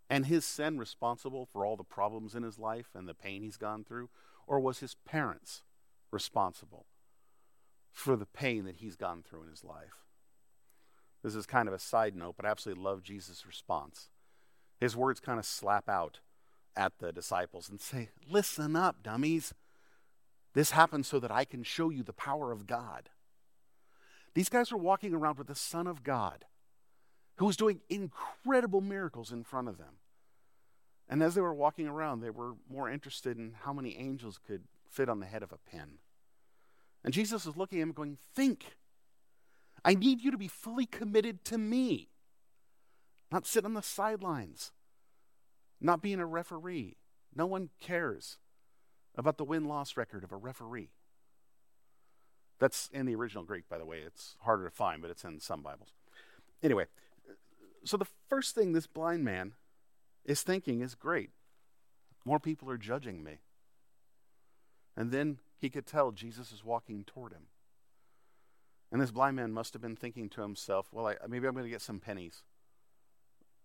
and 0.10 0.26
his 0.26 0.46
sin 0.46 0.78
responsible 0.78 1.46
for 1.46 1.66
all 1.66 1.76
the 1.76 1.84
problems 1.84 2.34
in 2.34 2.44
his 2.44 2.58
life 2.58 2.88
and 2.96 3.06
the 3.06 3.14
pain 3.14 3.44
he's 3.44 3.58
gone 3.58 3.84
through? 3.84 4.10
Or 4.48 4.58
was 4.62 4.80
his 4.80 4.96
parents 5.06 5.64
responsible 6.12 6.86
for 7.92 8.16
the 8.16 8.26
pain 8.26 8.64
that 8.64 8.78
he's 8.78 8.96
gone 8.96 9.22
through 9.22 9.44
in 9.44 9.50
his 9.50 9.66
life? 9.66 10.06
This 11.24 11.36
is 11.36 11.46
kind 11.46 11.68
of 11.68 11.74
a 11.74 11.80
side 11.80 12.16
note, 12.16 12.36
but 12.38 12.46
I 12.46 12.50
absolutely 12.50 12.82
love 12.82 13.04
Jesus' 13.04 13.46
response. 13.46 14.08
His 14.80 14.96
words 14.96 15.20
kind 15.20 15.40
of 15.40 15.46
slap 15.46 15.90
out 15.90 16.22
at 16.78 17.00
the 17.00 17.12
disciples 17.12 17.68
and 17.68 17.82
say, 17.82 18.12
Listen 18.32 18.78
up, 18.78 19.04
dummies. 19.04 19.54
This 20.54 20.72
happened 20.72 21.06
so 21.06 21.20
that 21.20 21.32
I 21.32 21.44
can 21.44 21.64
show 21.64 21.90
you 21.90 22.02
the 22.02 22.14
power 22.14 22.54
of 22.54 22.66
God. 22.66 23.10
These 24.34 24.50
guys 24.50 24.72
are 24.72 24.78
walking 24.78 25.14
around 25.14 25.38
with 25.38 25.48
the 25.48 25.56
Son 25.56 25.88
of 25.88 26.04
God 26.04 26.46
who 27.38 27.46
was 27.46 27.58
doing 27.58 27.82
incredible 27.90 28.82
miracles 28.82 29.32
in 29.32 29.44
front 29.44 29.70
of 29.70 29.78
them. 29.78 29.96
And 31.08 31.24
as 31.24 31.36
they 31.36 31.42
were 31.42 31.54
walking 31.54 31.88
around, 31.88 32.20
they 32.20 32.30
were 32.30 32.56
more 32.70 32.90
interested 32.90 33.38
in 33.38 33.56
how 33.62 33.74
many 33.74 33.98
angels 33.98 34.38
could 34.46 34.64
fit 34.90 35.10
on 35.10 35.20
the 35.20 35.26
head 35.26 35.42
of 35.42 35.52
a 35.52 35.58
pin. 35.58 36.00
And 37.04 37.14
Jesus 37.14 37.46
was 37.46 37.56
looking 37.56 37.80
at 37.80 37.84
him 37.84 37.92
going, 37.94 38.18
Think. 38.36 38.76
I 39.86 39.96
need 39.96 40.22
you 40.22 40.32
to 40.32 40.38
be 40.38 40.50
fully 40.50 40.86
committed 40.86 41.46
to 41.46 41.58
me, 41.58 42.10
not 43.32 43.48
sit 43.48 43.64
on 43.64 43.74
the 43.74 43.82
sidelines, 43.82 44.74
not 45.80 46.02
being 46.02 46.20
a 46.20 46.26
referee. 46.26 46.98
No 47.34 47.46
one 47.46 47.70
cares 47.80 48.38
about 49.16 49.38
the 49.38 49.46
win 49.46 49.64
loss 49.66 49.96
record 49.96 50.26
of 50.26 50.34
a 50.34 50.38
referee. 50.38 50.92
That's 52.60 52.90
in 52.94 53.06
the 53.06 53.16
original 53.16 53.44
Greek, 53.44 53.70
by 53.70 53.78
the 53.78 53.86
way. 53.86 54.00
It's 54.06 54.36
harder 54.42 54.66
to 54.66 54.72
find, 54.72 55.02
but 55.02 55.12
it's 55.12 55.24
in 55.24 55.40
some 55.40 55.62
Bibles. 55.62 55.94
Anyway, 56.62 56.86
so 57.86 57.98
the 57.98 58.08
first 58.28 58.54
thing 58.54 58.74
this 58.74 58.88
blind 58.88 59.24
man 59.24 59.54
is 60.26 60.44
thinking 60.44 60.82
is 60.82 60.94
great. 60.94 61.32
More 62.26 62.40
people 62.40 62.70
are 62.70 62.78
judging 62.78 63.24
me. 63.24 63.40
And 64.96 65.12
then 65.12 65.40
he 65.58 65.70
could 65.70 65.86
tell 65.86 66.12
Jesus 66.12 66.52
is 66.52 66.64
walking 66.64 67.06
toward 67.06 67.32
him. 67.32 67.48
And 68.92 69.02
this 69.02 69.12
blind 69.12 69.38
man 69.38 69.54
must 69.54 69.74
have 69.74 69.82
been 69.82 69.96
thinking 69.96 70.30
to 70.30 70.42
himself, 70.42 70.88
well, 70.92 71.08
I, 71.08 71.16
maybe 71.28 71.48
I'm 71.48 71.54
going 71.54 71.66
to 71.66 71.72
get 71.72 71.82
some 71.82 72.00
pennies. 72.00 72.44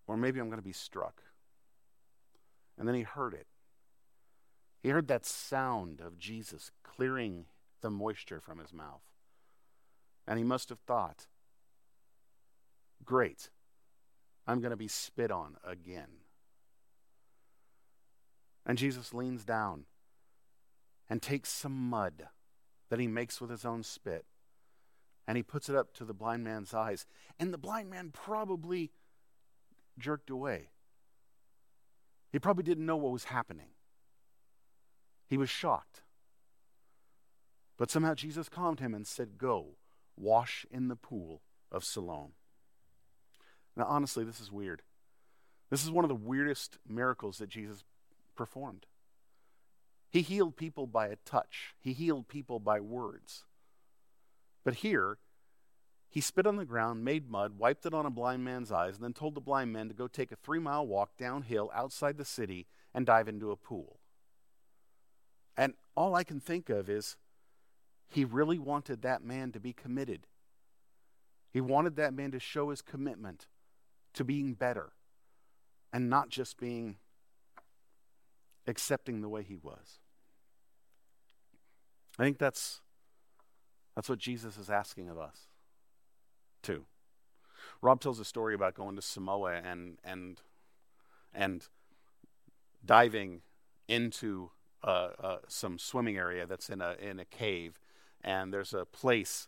Or 0.07 0.17
maybe 0.17 0.39
I'm 0.39 0.49
going 0.49 0.61
to 0.61 0.65
be 0.65 0.73
struck. 0.73 1.23
And 2.79 2.87
then 2.87 2.95
he 2.95 3.03
heard 3.03 3.35
it. 3.35 3.47
He 4.83 4.91
heard 4.91 5.09
that 5.09 5.25
sound 5.25 6.01
of 6.01 6.19
Jesus 6.19 6.71
clearing 6.83 7.47
the 7.85 7.91
moisture 7.91 8.41
from 8.41 8.59
his 8.59 8.73
mouth. 8.73 9.03
And 10.27 10.39
he 10.39 10.45
must 10.45 10.71
have 10.71 10.79
thought, 10.81 11.27
great, 13.05 13.51
I'm 14.47 14.61
going 14.61 14.71
to 14.71 14.77
be 14.77 14.89
spit 14.89 15.31
on 15.31 15.59
again. 15.63 16.09
And 18.65 18.79
Jesus 18.79 19.13
leans 19.13 19.45
down 19.45 19.85
and 21.11 21.21
takes 21.21 21.51
some 21.51 21.91
mud 21.91 22.29
that 22.89 22.99
he 22.99 23.07
makes 23.07 23.39
with 23.39 23.51
his 23.51 23.67
own 23.67 23.83
spit 23.83 24.25
and 25.29 25.37
he 25.37 25.43
puts 25.43 25.69
it 25.69 25.77
up 25.77 25.93
to 25.95 26.07
the 26.07 26.15
blind 26.15 26.43
man's 26.43 26.73
eyes. 26.73 27.05
And 27.39 27.53
the 27.53 27.59
blind 27.59 27.91
man 27.91 28.13
probably 28.15 28.93
jerked 29.99 30.31
away. 30.31 30.71
He 32.33 32.39
probably 32.39 32.65
didn't 32.65 32.87
know 32.87 32.97
what 32.97 33.13
was 33.13 33.25
happening. 33.25 33.69
He 35.29 35.37
was 35.37 35.51
shocked. 35.51 36.01
But 37.77 37.91
somehow 37.91 38.15
Jesus 38.15 38.49
calmed 38.49 38.81
him 38.81 38.95
and 38.95 39.07
said, 39.07 39.39
Go, 39.39 39.77
wash 40.17 40.65
in 40.71 40.89
the 40.89 40.97
pool 40.97 41.43
of 41.73 41.85
Siloam. 41.85 42.33
Now, 43.77 43.87
honestly, 43.89 44.25
this 44.25 44.41
is 44.41 44.53
weird. 44.53 44.83
This 45.71 45.83
is 45.83 45.91
one 45.91 46.05
of 46.05 46.09
the 46.09 46.15
weirdest 46.15 46.79
miracles 46.89 47.39
that 47.39 47.49
Jesus 47.49 47.83
performed. 48.37 48.87
He 50.11 50.23
healed 50.23 50.57
people 50.57 50.87
by 50.87 51.09
a 51.09 51.17
touch, 51.25 51.75
he 51.81 51.93
healed 51.93 52.29
people 52.29 52.61
by 52.61 52.79
words. 52.79 53.45
But 54.63 54.77
here, 54.77 55.19
he 56.09 56.21
spit 56.21 56.47
on 56.47 56.55
the 56.55 56.65
ground, 56.65 57.05
made 57.05 57.29
mud, 57.29 57.59
wiped 57.59 57.85
it 57.85 57.93
on 57.93 58.07
a 58.07 58.11
blind 58.11 58.45
man's 58.45 58.71
eyes, 58.71 58.95
and 58.95 59.03
then 59.03 59.13
told 59.13 59.35
the 59.35 59.41
blind 59.41 59.73
man 59.73 59.89
to 59.89 59.95
go 59.95 60.07
take 60.07 60.31
a 60.31 60.37
three 60.37 60.61
mile 60.61 60.87
walk 60.87 61.17
downhill 61.19 61.73
outside 61.75 62.17
the 62.17 62.25
city 62.25 62.69
and 62.95 63.05
dive 63.05 63.27
into 63.27 63.51
a 63.51 63.57
pool. 63.57 63.99
And 65.57 65.75
all 65.97 66.15
I 66.15 66.23
can 66.23 66.39
think 66.39 66.71
of 66.71 66.89
is 66.89 67.17
he 68.09 68.25
really 68.25 68.59
wanted 68.59 69.03
that 69.03 69.23
man 69.23 69.53
to 69.53 69.61
be 69.61 69.73
committed. 69.73 70.27
He 71.51 71.61
wanted 71.61 71.97
that 71.97 72.15
man 72.15 72.31
to 72.33 72.41
show 72.41 72.71
his 72.71 72.83
commitment 72.83 73.47
to 74.15 74.25
being 74.25 74.55
better 74.55 74.93
and 75.93 76.11
not 76.11 76.29
just 76.29 76.59
being 76.59 76.97
accepting 78.67 79.21
the 79.21 79.29
way 79.29 79.43
he 79.43 79.57
was. 79.57 79.99
I 82.19 82.23
think 82.23 82.39
that's 82.39 82.81
that's 83.95 84.09
what 84.09 84.19
Jesus 84.19 84.57
is 84.57 84.71
asking 84.71 85.09
of 85.09 85.19
us 85.19 85.49
too. 86.63 86.87
Rob 87.81 88.01
tells 88.01 88.19
a 88.19 88.25
story 88.25 88.55
about 88.55 88.75
going 88.75 88.97
to 88.97 89.03
Samoa 89.03 89.55
and 89.55 89.99
and 90.05 90.41
and 91.33 91.67
diving 92.85 93.43
into 93.89 94.51
uh, 94.83 95.11
uh, 95.23 95.37
some 95.49 95.79
swimming 95.79 96.17
area 96.17 96.47
that's 96.47 96.69
in 96.69 96.81
a 96.81 96.95
in 97.01 97.19
a 97.19 97.25
cave, 97.25 97.79
and 98.25 98.53
there's 98.53 98.75
a 98.75 98.85
place 98.85 99.47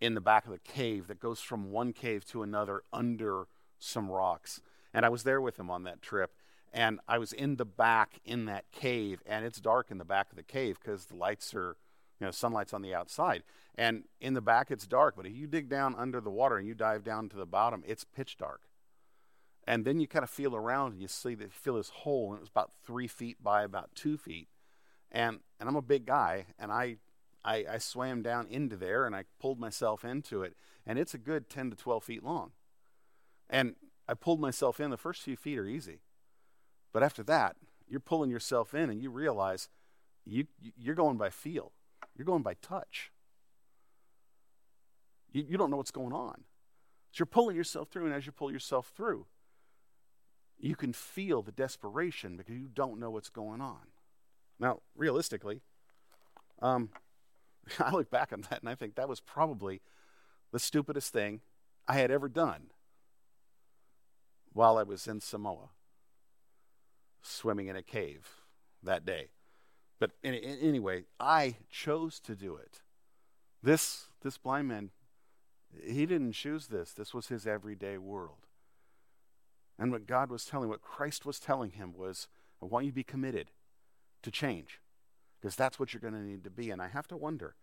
in 0.00 0.14
the 0.14 0.20
back 0.20 0.44
of 0.44 0.52
the 0.52 0.58
cave 0.58 1.06
that 1.06 1.18
goes 1.20 1.40
from 1.40 1.70
one 1.70 1.92
cave 1.92 2.24
to 2.26 2.42
another 2.42 2.82
under 2.92 3.46
some 3.78 4.10
rocks. 4.10 4.60
And 4.92 5.04
I 5.04 5.08
was 5.08 5.22
there 5.22 5.40
with 5.40 5.58
him 5.58 5.70
on 5.70 5.84
that 5.84 6.02
trip, 6.02 6.32
and 6.72 7.00
I 7.08 7.18
was 7.18 7.32
in 7.32 7.56
the 7.56 7.64
back 7.64 8.20
in 8.24 8.44
that 8.46 8.70
cave, 8.72 9.22
and 9.26 9.44
it's 9.44 9.60
dark 9.60 9.90
in 9.90 9.98
the 9.98 10.04
back 10.04 10.30
of 10.30 10.36
the 10.36 10.42
cave 10.42 10.78
because 10.80 11.06
the 11.06 11.16
lights 11.16 11.54
are 11.54 11.76
you 12.20 12.26
know, 12.26 12.30
sunlight's 12.30 12.74
on 12.74 12.82
the 12.82 12.94
outside. 12.94 13.42
And 13.76 14.04
in 14.20 14.34
the 14.34 14.40
back, 14.40 14.70
it's 14.70 14.86
dark. 14.86 15.14
But 15.16 15.26
if 15.26 15.36
you 15.36 15.46
dig 15.46 15.68
down 15.68 15.94
under 15.96 16.20
the 16.20 16.30
water 16.30 16.56
and 16.56 16.66
you 16.66 16.74
dive 16.74 17.04
down 17.04 17.28
to 17.28 17.36
the 17.36 17.46
bottom, 17.46 17.82
it's 17.86 18.04
pitch 18.04 18.36
dark. 18.36 18.62
And 19.66 19.84
then 19.84 20.00
you 20.00 20.08
kind 20.08 20.22
of 20.22 20.30
feel 20.30 20.56
around 20.56 20.92
and 20.92 21.02
you 21.02 21.08
see 21.08 21.34
that 21.34 21.44
you 21.44 21.50
feel 21.50 21.76
this 21.76 21.90
hole, 21.90 22.30
and 22.30 22.38
it 22.38 22.40
was 22.40 22.48
about 22.48 22.72
three 22.84 23.06
feet 23.06 23.42
by 23.42 23.62
about 23.62 23.94
two 23.94 24.16
feet. 24.16 24.48
And 25.12 25.40
and 25.60 25.68
I'm 25.68 25.76
a 25.76 25.82
big 25.82 26.06
guy, 26.06 26.46
and 26.58 26.70
I, 26.72 26.96
I 27.44 27.64
I 27.70 27.78
swam 27.78 28.22
down 28.22 28.46
into 28.48 28.76
there 28.76 29.06
and 29.06 29.14
I 29.14 29.24
pulled 29.40 29.58
myself 29.58 30.04
into 30.04 30.42
it, 30.42 30.56
and 30.86 30.98
it's 30.98 31.14
a 31.14 31.18
good 31.18 31.48
10 31.48 31.70
to 31.70 31.76
12 31.76 32.04
feet 32.04 32.24
long. 32.24 32.52
And 33.50 33.76
I 34.08 34.14
pulled 34.14 34.40
myself 34.40 34.80
in. 34.80 34.90
The 34.90 34.96
first 34.96 35.22
few 35.22 35.36
feet 35.36 35.58
are 35.58 35.66
easy, 35.66 36.00
but 36.92 37.02
after 37.02 37.22
that, 37.24 37.56
you're 37.88 38.00
pulling 38.00 38.30
yourself 38.30 38.74
in, 38.74 38.90
and 38.90 39.02
you 39.02 39.10
realize 39.10 39.68
you 40.24 40.46
you're 40.76 40.94
going 40.94 41.16
by 41.16 41.30
feel 41.30 41.72
you're 42.18 42.26
going 42.26 42.42
by 42.42 42.54
touch. 42.54 43.12
You, 45.32 45.46
you 45.48 45.56
don't 45.56 45.70
know 45.70 45.76
what's 45.76 45.92
going 45.92 46.12
on. 46.12 46.44
So 47.12 47.20
you're 47.20 47.26
pulling 47.26 47.56
yourself 47.56 47.88
through, 47.88 48.06
and 48.06 48.14
as 48.14 48.26
you 48.26 48.32
pull 48.32 48.50
yourself 48.50 48.92
through, 48.94 49.26
you 50.58 50.74
can 50.74 50.92
feel 50.92 51.40
the 51.40 51.52
desperation 51.52 52.36
because 52.36 52.56
you 52.56 52.68
don't 52.72 52.98
know 52.98 53.10
what's 53.10 53.30
going 53.30 53.60
on. 53.60 53.86
Now, 54.58 54.80
realistically, 54.96 55.62
um, 56.60 56.90
I 57.78 57.90
look 57.90 58.10
back 58.10 58.32
on 58.32 58.42
that 58.50 58.60
and 58.60 58.68
I 58.68 58.74
think 58.74 58.94
that 58.94 59.08
was 59.08 59.20
probably 59.20 59.80
the 60.52 60.58
stupidest 60.58 61.12
thing 61.12 61.40
I 61.86 61.94
had 61.94 62.10
ever 62.10 62.28
done 62.28 62.70
while 64.52 64.78
I 64.78 64.82
was 64.82 65.06
in 65.06 65.20
Samoa, 65.20 65.70
swimming 67.22 67.68
in 67.68 67.76
a 67.76 67.82
cave 67.82 68.28
that 68.82 69.04
day. 69.04 69.28
But 69.98 70.12
anyway, 70.22 71.04
I 71.18 71.56
chose 71.70 72.20
to 72.20 72.34
do 72.34 72.56
it. 72.56 72.80
This, 73.62 74.06
this 74.22 74.38
blind 74.38 74.68
man, 74.68 74.90
he 75.84 76.06
didn't 76.06 76.32
choose 76.32 76.68
this. 76.68 76.92
This 76.92 77.12
was 77.12 77.28
his 77.28 77.46
everyday 77.46 77.98
world. 77.98 78.46
And 79.78 79.92
what 79.92 80.06
God 80.06 80.30
was 80.30 80.44
telling, 80.44 80.68
what 80.68 80.82
Christ 80.82 81.26
was 81.26 81.40
telling 81.40 81.72
him 81.72 81.92
was, 81.96 82.28
I 82.62 82.66
want 82.66 82.84
you 82.84 82.90
to 82.92 82.96
be 82.96 83.04
committed 83.04 83.50
to 84.22 84.30
change 84.30 84.80
because 85.40 85.56
that's 85.56 85.78
what 85.78 85.92
you're 85.92 86.00
going 86.00 86.14
to 86.14 86.20
need 86.20 86.44
to 86.44 86.50
be. 86.50 86.70
And 86.70 86.82
I 86.82 86.88
have 86.88 87.06
to 87.08 87.16
wonder 87.16 87.54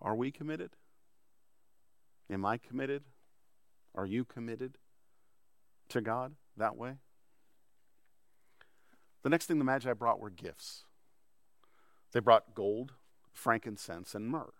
are 0.00 0.16
we 0.16 0.30
committed? 0.30 0.70
Am 2.30 2.44
I 2.44 2.58
committed? 2.58 3.04
Are 3.94 4.06
you 4.06 4.24
committed 4.24 4.78
to 5.90 6.00
God 6.00 6.34
that 6.56 6.76
way? 6.76 6.94
The 9.22 9.28
next 9.28 9.46
thing 9.46 9.58
the 9.58 9.64
Magi 9.64 9.92
brought 9.92 10.18
were 10.18 10.30
gifts. 10.30 10.84
They 12.12 12.20
brought 12.20 12.54
gold, 12.54 12.92
frankincense, 13.32 14.14
and 14.14 14.28
myrrh. 14.28 14.52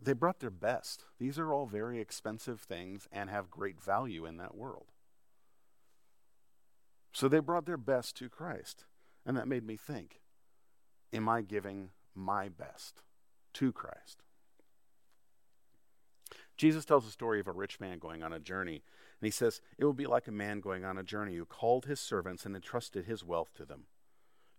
They 0.00 0.12
brought 0.12 0.40
their 0.40 0.50
best. 0.50 1.04
These 1.18 1.38
are 1.38 1.52
all 1.52 1.66
very 1.66 2.00
expensive 2.00 2.60
things 2.60 3.08
and 3.10 3.28
have 3.30 3.50
great 3.50 3.82
value 3.82 4.24
in 4.26 4.36
that 4.36 4.54
world. 4.54 4.92
So 7.12 7.28
they 7.28 7.40
brought 7.40 7.66
their 7.66 7.78
best 7.78 8.16
to 8.18 8.28
Christ. 8.28 8.84
And 9.26 9.36
that 9.36 9.48
made 9.48 9.66
me 9.66 9.76
think 9.76 10.20
Am 11.12 11.28
I 11.28 11.42
giving 11.42 11.90
my 12.14 12.48
best 12.48 13.02
to 13.54 13.72
Christ? 13.72 14.22
Jesus 16.56 16.86
tells 16.86 17.06
a 17.06 17.10
story 17.10 17.38
of 17.38 17.46
a 17.46 17.52
rich 17.52 17.80
man 17.80 17.98
going 17.98 18.22
on 18.22 18.32
a 18.32 18.38
journey. 18.38 18.82
And 19.20 19.26
he 19.26 19.30
says, 19.30 19.60
It 19.78 19.84
will 19.84 19.92
be 19.92 20.06
like 20.06 20.26
a 20.26 20.32
man 20.32 20.60
going 20.60 20.84
on 20.84 20.96
a 20.96 21.02
journey 21.02 21.36
who 21.36 21.44
called 21.44 21.84
his 21.84 22.00
servants 22.00 22.46
and 22.46 22.54
entrusted 22.54 23.04
his 23.04 23.24
wealth 23.24 23.52
to 23.56 23.64
them. 23.64 23.84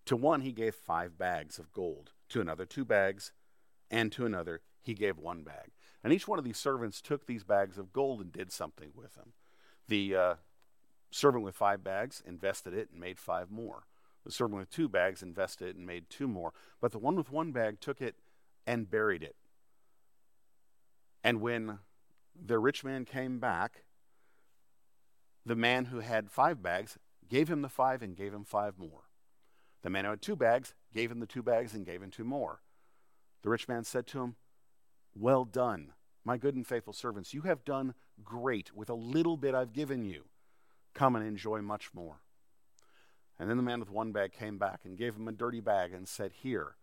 To 0.06 0.15
one 0.15 0.41
he 0.41 0.51
gave 0.51 0.75
five 0.75 1.17
bags 1.17 1.60
of 1.60 1.73
gold, 1.73 2.12
to 2.30 2.39
another 2.39 2.65
two 2.65 2.86
bags, 2.86 3.32
and 3.89 4.12
to 4.13 4.25
another 4.25 4.62
he 4.82 4.93
gave 4.93 5.17
one 5.17 5.43
bag. 5.43 5.71
And 6.03 6.13
each 6.13 6.27
one 6.27 6.39
of 6.39 6.45
these 6.45 6.58
servants 6.58 7.01
took 7.01 7.25
these 7.25 7.43
bags 7.43 7.77
of 7.77 7.91
gold 7.91 8.21
and 8.21 8.32
did 8.32 8.51
something 8.51 8.91
with 8.95 9.15
them. 9.15 9.34
The 9.88 10.15
uh, 10.15 10.36
servant 11.12 11.43
with 11.43 11.56
five 11.56 11.84
bags 11.84 12.21
invested 12.25 12.73
it 12.73 12.89
and 12.91 13.01
made 13.01 13.19
five 13.19 13.49
more. 13.49 13.84
The 14.27 14.33
servant 14.33 14.59
with 14.59 14.69
two 14.69 14.89
bags 14.89 15.23
invested 15.23 15.69
it 15.69 15.75
and 15.77 15.85
made 15.85 16.09
two 16.09 16.27
more. 16.27 16.51
But 16.81 16.91
the 16.91 16.99
one 16.99 17.15
with 17.15 17.31
one 17.31 17.53
bag 17.53 17.79
took 17.79 18.01
it 18.01 18.15
and 18.65 18.89
buried 18.89 19.23
it. 19.23 19.37
And 21.23 21.39
when 21.39 21.79
the 22.35 22.59
rich 22.59 22.83
man 22.83 23.05
came 23.05 23.39
back, 23.39 23.85
the 25.45 25.55
man 25.55 25.85
who 25.85 26.01
had 26.01 26.29
five 26.29 26.61
bags 26.61 26.97
gave 27.29 27.47
him 27.47 27.61
the 27.61 27.69
five 27.69 28.01
and 28.03 28.17
gave 28.17 28.33
him 28.33 28.43
five 28.43 28.77
more. 28.77 29.03
The 29.81 29.89
man 29.89 30.03
who 30.03 30.09
had 30.09 30.21
two 30.21 30.35
bags 30.35 30.73
gave 30.93 31.09
him 31.09 31.21
the 31.21 31.25
two 31.25 31.41
bags 31.41 31.73
and 31.73 31.85
gave 31.85 32.03
him 32.03 32.11
two 32.11 32.25
more. 32.25 32.59
The 33.43 33.49
rich 33.49 33.69
man 33.69 33.85
said 33.85 34.07
to 34.07 34.23
him, 34.23 34.35
Well 35.15 35.45
done, 35.45 35.93
my 36.25 36.35
good 36.35 36.53
and 36.53 36.67
faithful 36.67 36.91
servants. 36.91 37.33
You 37.33 37.43
have 37.43 37.63
done 37.63 37.93
great 38.25 38.75
with 38.75 38.89
a 38.89 38.93
little 38.93 39.37
bit 39.37 39.55
I've 39.55 39.71
given 39.71 40.03
you. 40.03 40.25
Come 40.93 41.15
and 41.15 41.25
enjoy 41.25 41.61
much 41.61 41.93
more. 41.93 42.19
And 43.39 43.50
then 43.50 43.58
the 43.58 43.63
man 43.63 43.80
with 43.80 43.91
one 43.91 44.12
bag 44.12 44.34
came 44.34 44.58
back 44.58 44.82
and 44.84 44.97
gave 44.97 45.15
him 45.15 45.28
a 45.28 45.32
dirty 45.32 45.60
bag 45.60 45.93
and 45.93 46.08
said, 46.08 46.32
Here, 46.41 46.76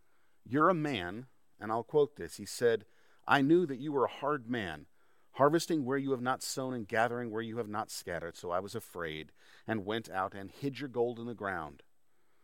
you're 0.45 0.69
a 0.69 0.75
man, 0.75 1.27
and 1.61 1.73
I'll 1.73 1.83
quote 1.83 2.17
this. 2.17 2.37
He 2.37 2.47
said, 2.47 2.85
I 3.27 3.41
knew 3.41 3.67
that 3.67 3.81
you 3.81 3.93
were 3.93 4.05
a 4.05 4.11
hard 4.11 4.49
man, 4.49 4.87
harvesting 5.33 5.85
where 5.85 5.99
you 5.99 6.13
have 6.13 6.23
not 6.23 6.43
sown 6.43 6.75
and 6.75 6.87
gathering 6.87 7.31
where 7.31 7.43
you 7.43 7.59
have 7.59 7.69
not 7.69 7.91
scattered. 7.91 8.37
So 8.37 8.51
I 8.51 8.61
was 8.61 8.75
afraid 8.75 9.33
and 9.67 9.87
went 9.87 10.11
out 10.11 10.35
and 10.35 10.51
hid 10.51 10.79
your 10.79 10.89
gold 10.89 11.19
in 11.19 11.27
the 11.27 11.35
ground. 11.35 11.83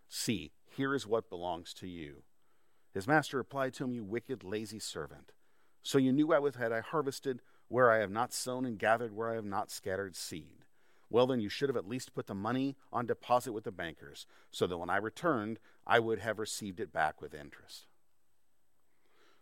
See, 0.08 0.52
here 0.66 0.94
is 0.94 1.06
what 1.06 1.30
belongs 1.30 1.72
to 1.74 1.86
you. 1.86 2.22
His 2.92 3.06
master 3.06 3.36
replied 3.36 3.74
to 3.74 3.84
him, 3.84 3.92
You 3.92 4.02
wicked, 4.02 4.42
lazy 4.42 4.80
servant. 4.80 5.32
So 5.82 5.98
you 5.98 6.12
knew 6.12 6.32
I 6.32 6.40
had 6.58 6.72
I 6.72 6.80
harvested 6.80 7.40
where 7.68 7.90
I 7.90 7.98
have 7.98 8.10
not 8.10 8.32
sown 8.32 8.64
and 8.64 8.78
gathered 8.78 9.14
where 9.14 9.30
I 9.30 9.34
have 9.34 9.44
not 9.44 9.70
scattered 9.70 10.16
seed. 10.16 10.59
Well, 11.10 11.26
then 11.26 11.40
you 11.40 11.48
should 11.48 11.68
have 11.68 11.76
at 11.76 11.88
least 11.88 12.14
put 12.14 12.28
the 12.28 12.34
money 12.34 12.76
on 12.92 13.04
deposit 13.04 13.52
with 13.52 13.64
the 13.64 13.72
bankers, 13.72 14.26
so 14.50 14.66
that 14.68 14.78
when 14.78 14.88
I 14.88 14.96
returned, 14.96 15.58
I 15.86 15.98
would 15.98 16.20
have 16.20 16.38
received 16.38 16.78
it 16.78 16.92
back 16.92 17.20
with 17.20 17.34
interest. 17.34 17.86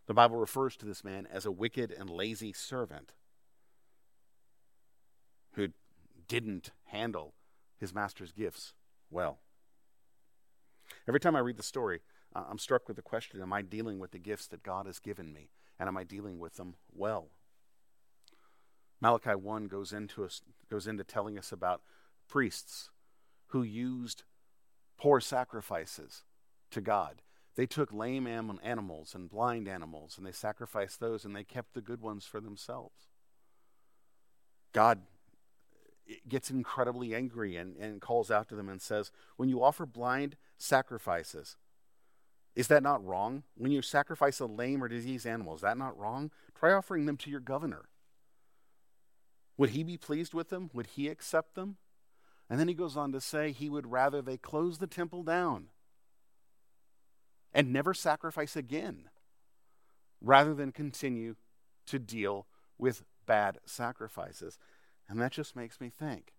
The 0.06 0.14
Bible 0.14 0.36
refers 0.36 0.76
to 0.78 0.86
this 0.86 1.04
man 1.04 1.28
as 1.30 1.44
a 1.44 1.52
wicked 1.52 1.92
and 1.92 2.08
lazy 2.08 2.54
servant 2.54 3.12
who 5.52 5.68
didn't 6.26 6.70
handle 6.86 7.34
his 7.76 7.94
master's 7.94 8.32
gifts 8.32 8.72
well. 9.10 9.40
Every 11.06 11.20
time 11.20 11.36
I 11.36 11.40
read 11.40 11.58
the 11.58 11.62
story, 11.62 12.00
I'm 12.34 12.58
struck 12.58 12.88
with 12.88 12.96
the 12.96 13.02
question 13.02 13.42
Am 13.42 13.52
I 13.52 13.60
dealing 13.60 13.98
with 13.98 14.12
the 14.12 14.18
gifts 14.18 14.46
that 14.48 14.62
God 14.62 14.86
has 14.86 14.98
given 14.98 15.32
me? 15.32 15.50
And 15.78 15.88
am 15.88 15.96
I 15.96 16.04
dealing 16.04 16.38
with 16.38 16.54
them 16.56 16.74
well? 16.92 17.28
Malachi 19.00 19.34
1 19.34 19.68
goes 19.68 19.92
into, 19.92 20.24
us, 20.24 20.42
goes 20.70 20.86
into 20.86 21.04
telling 21.04 21.38
us 21.38 21.52
about 21.52 21.82
priests 22.28 22.90
who 23.48 23.62
used 23.62 24.24
poor 24.98 25.20
sacrifices 25.20 26.24
to 26.70 26.80
God. 26.80 27.22
They 27.56 27.66
took 27.66 27.92
lame 27.92 28.26
animals 28.26 29.14
and 29.14 29.28
blind 29.28 29.66
animals 29.68 30.16
and 30.16 30.26
they 30.26 30.32
sacrificed 30.32 31.00
those 31.00 31.24
and 31.24 31.34
they 31.34 31.44
kept 31.44 31.74
the 31.74 31.80
good 31.80 32.00
ones 32.00 32.26
for 32.26 32.40
themselves. 32.40 33.08
God 34.72 35.00
eh, 36.08 36.14
gets 36.28 36.50
incredibly 36.50 37.14
angry 37.14 37.56
and, 37.56 37.76
and 37.76 38.00
calls 38.00 38.30
out 38.30 38.48
to 38.48 38.54
them 38.54 38.68
and 38.68 38.80
says, 38.80 39.10
When 39.36 39.48
you 39.48 39.62
offer 39.62 39.86
blind 39.86 40.36
sacrifices, 40.56 41.56
is 42.54 42.68
that 42.68 42.82
not 42.82 43.04
wrong? 43.04 43.44
When 43.56 43.72
you 43.72 43.82
sacrifice 43.82 44.40
a 44.40 44.46
lame 44.46 44.82
or 44.82 44.88
diseased 44.88 45.26
animal, 45.26 45.54
is 45.54 45.60
that 45.62 45.78
not 45.78 45.98
wrong? 45.98 46.30
Try 46.58 46.72
offering 46.72 47.06
them 47.06 47.16
to 47.18 47.30
your 47.30 47.40
governor. 47.40 47.87
Would 49.58 49.70
he 49.70 49.82
be 49.82 49.98
pleased 49.98 50.32
with 50.32 50.48
them? 50.48 50.70
Would 50.72 50.86
he 50.86 51.08
accept 51.08 51.54
them? 51.54 51.76
And 52.48 52.58
then 52.58 52.68
he 52.68 52.74
goes 52.74 52.96
on 52.96 53.12
to 53.12 53.20
say 53.20 53.52
he 53.52 53.68
would 53.68 53.90
rather 53.90 54.22
they 54.22 54.38
close 54.38 54.78
the 54.78 54.86
temple 54.86 55.22
down 55.22 55.66
and 57.52 57.72
never 57.72 57.92
sacrifice 57.92 58.56
again 58.56 59.10
rather 60.20 60.54
than 60.54 60.72
continue 60.72 61.34
to 61.86 61.98
deal 61.98 62.46
with 62.78 63.02
bad 63.26 63.58
sacrifices. 63.66 64.58
And 65.08 65.20
that 65.20 65.32
just 65.32 65.56
makes 65.56 65.80
me 65.80 65.90
think 65.90 66.32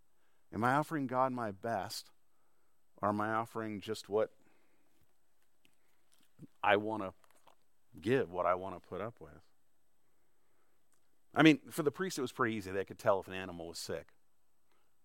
am 0.51 0.63
I 0.63 0.73
offering 0.73 1.05
God 1.05 1.31
my 1.31 1.51
best 1.51 2.09
or 3.01 3.09
am 3.09 3.21
I 3.21 3.33
offering 3.33 3.81
just 3.81 4.09
what 4.09 4.31
I 6.63 6.77
want 6.77 7.03
to 7.03 7.13
give, 8.01 8.31
what 8.31 8.45
I 8.45 8.55
want 8.55 8.81
to 8.81 8.87
put 8.87 9.01
up 9.01 9.15
with? 9.19 9.48
I 11.35 11.43
mean, 11.43 11.59
for 11.69 11.83
the 11.83 11.91
priest, 11.91 12.17
it 12.17 12.21
was 12.21 12.31
pretty 12.31 12.55
easy. 12.55 12.71
They 12.71 12.85
could 12.85 12.97
tell 12.97 13.19
if 13.19 13.27
an 13.27 13.33
animal 13.33 13.67
was 13.67 13.79
sick. 13.79 14.13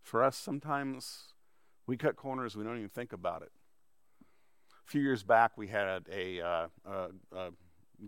For 0.02 0.22
us, 0.22 0.36
sometimes 0.36 1.34
we 1.86 1.96
cut 1.96 2.16
corners, 2.16 2.56
we 2.56 2.64
don't 2.64 2.76
even 2.76 2.88
think 2.88 3.12
about 3.12 3.42
it. 3.42 3.52
A 4.86 4.90
few 4.90 5.02
years 5.02 5.22
back, 5.22 5.56
we 5.56 5.68
had 5.68 6.04
a, 6.10 6.40
uh, 6.40 6.66
a, 6.84 7.08
a 7.36 7.50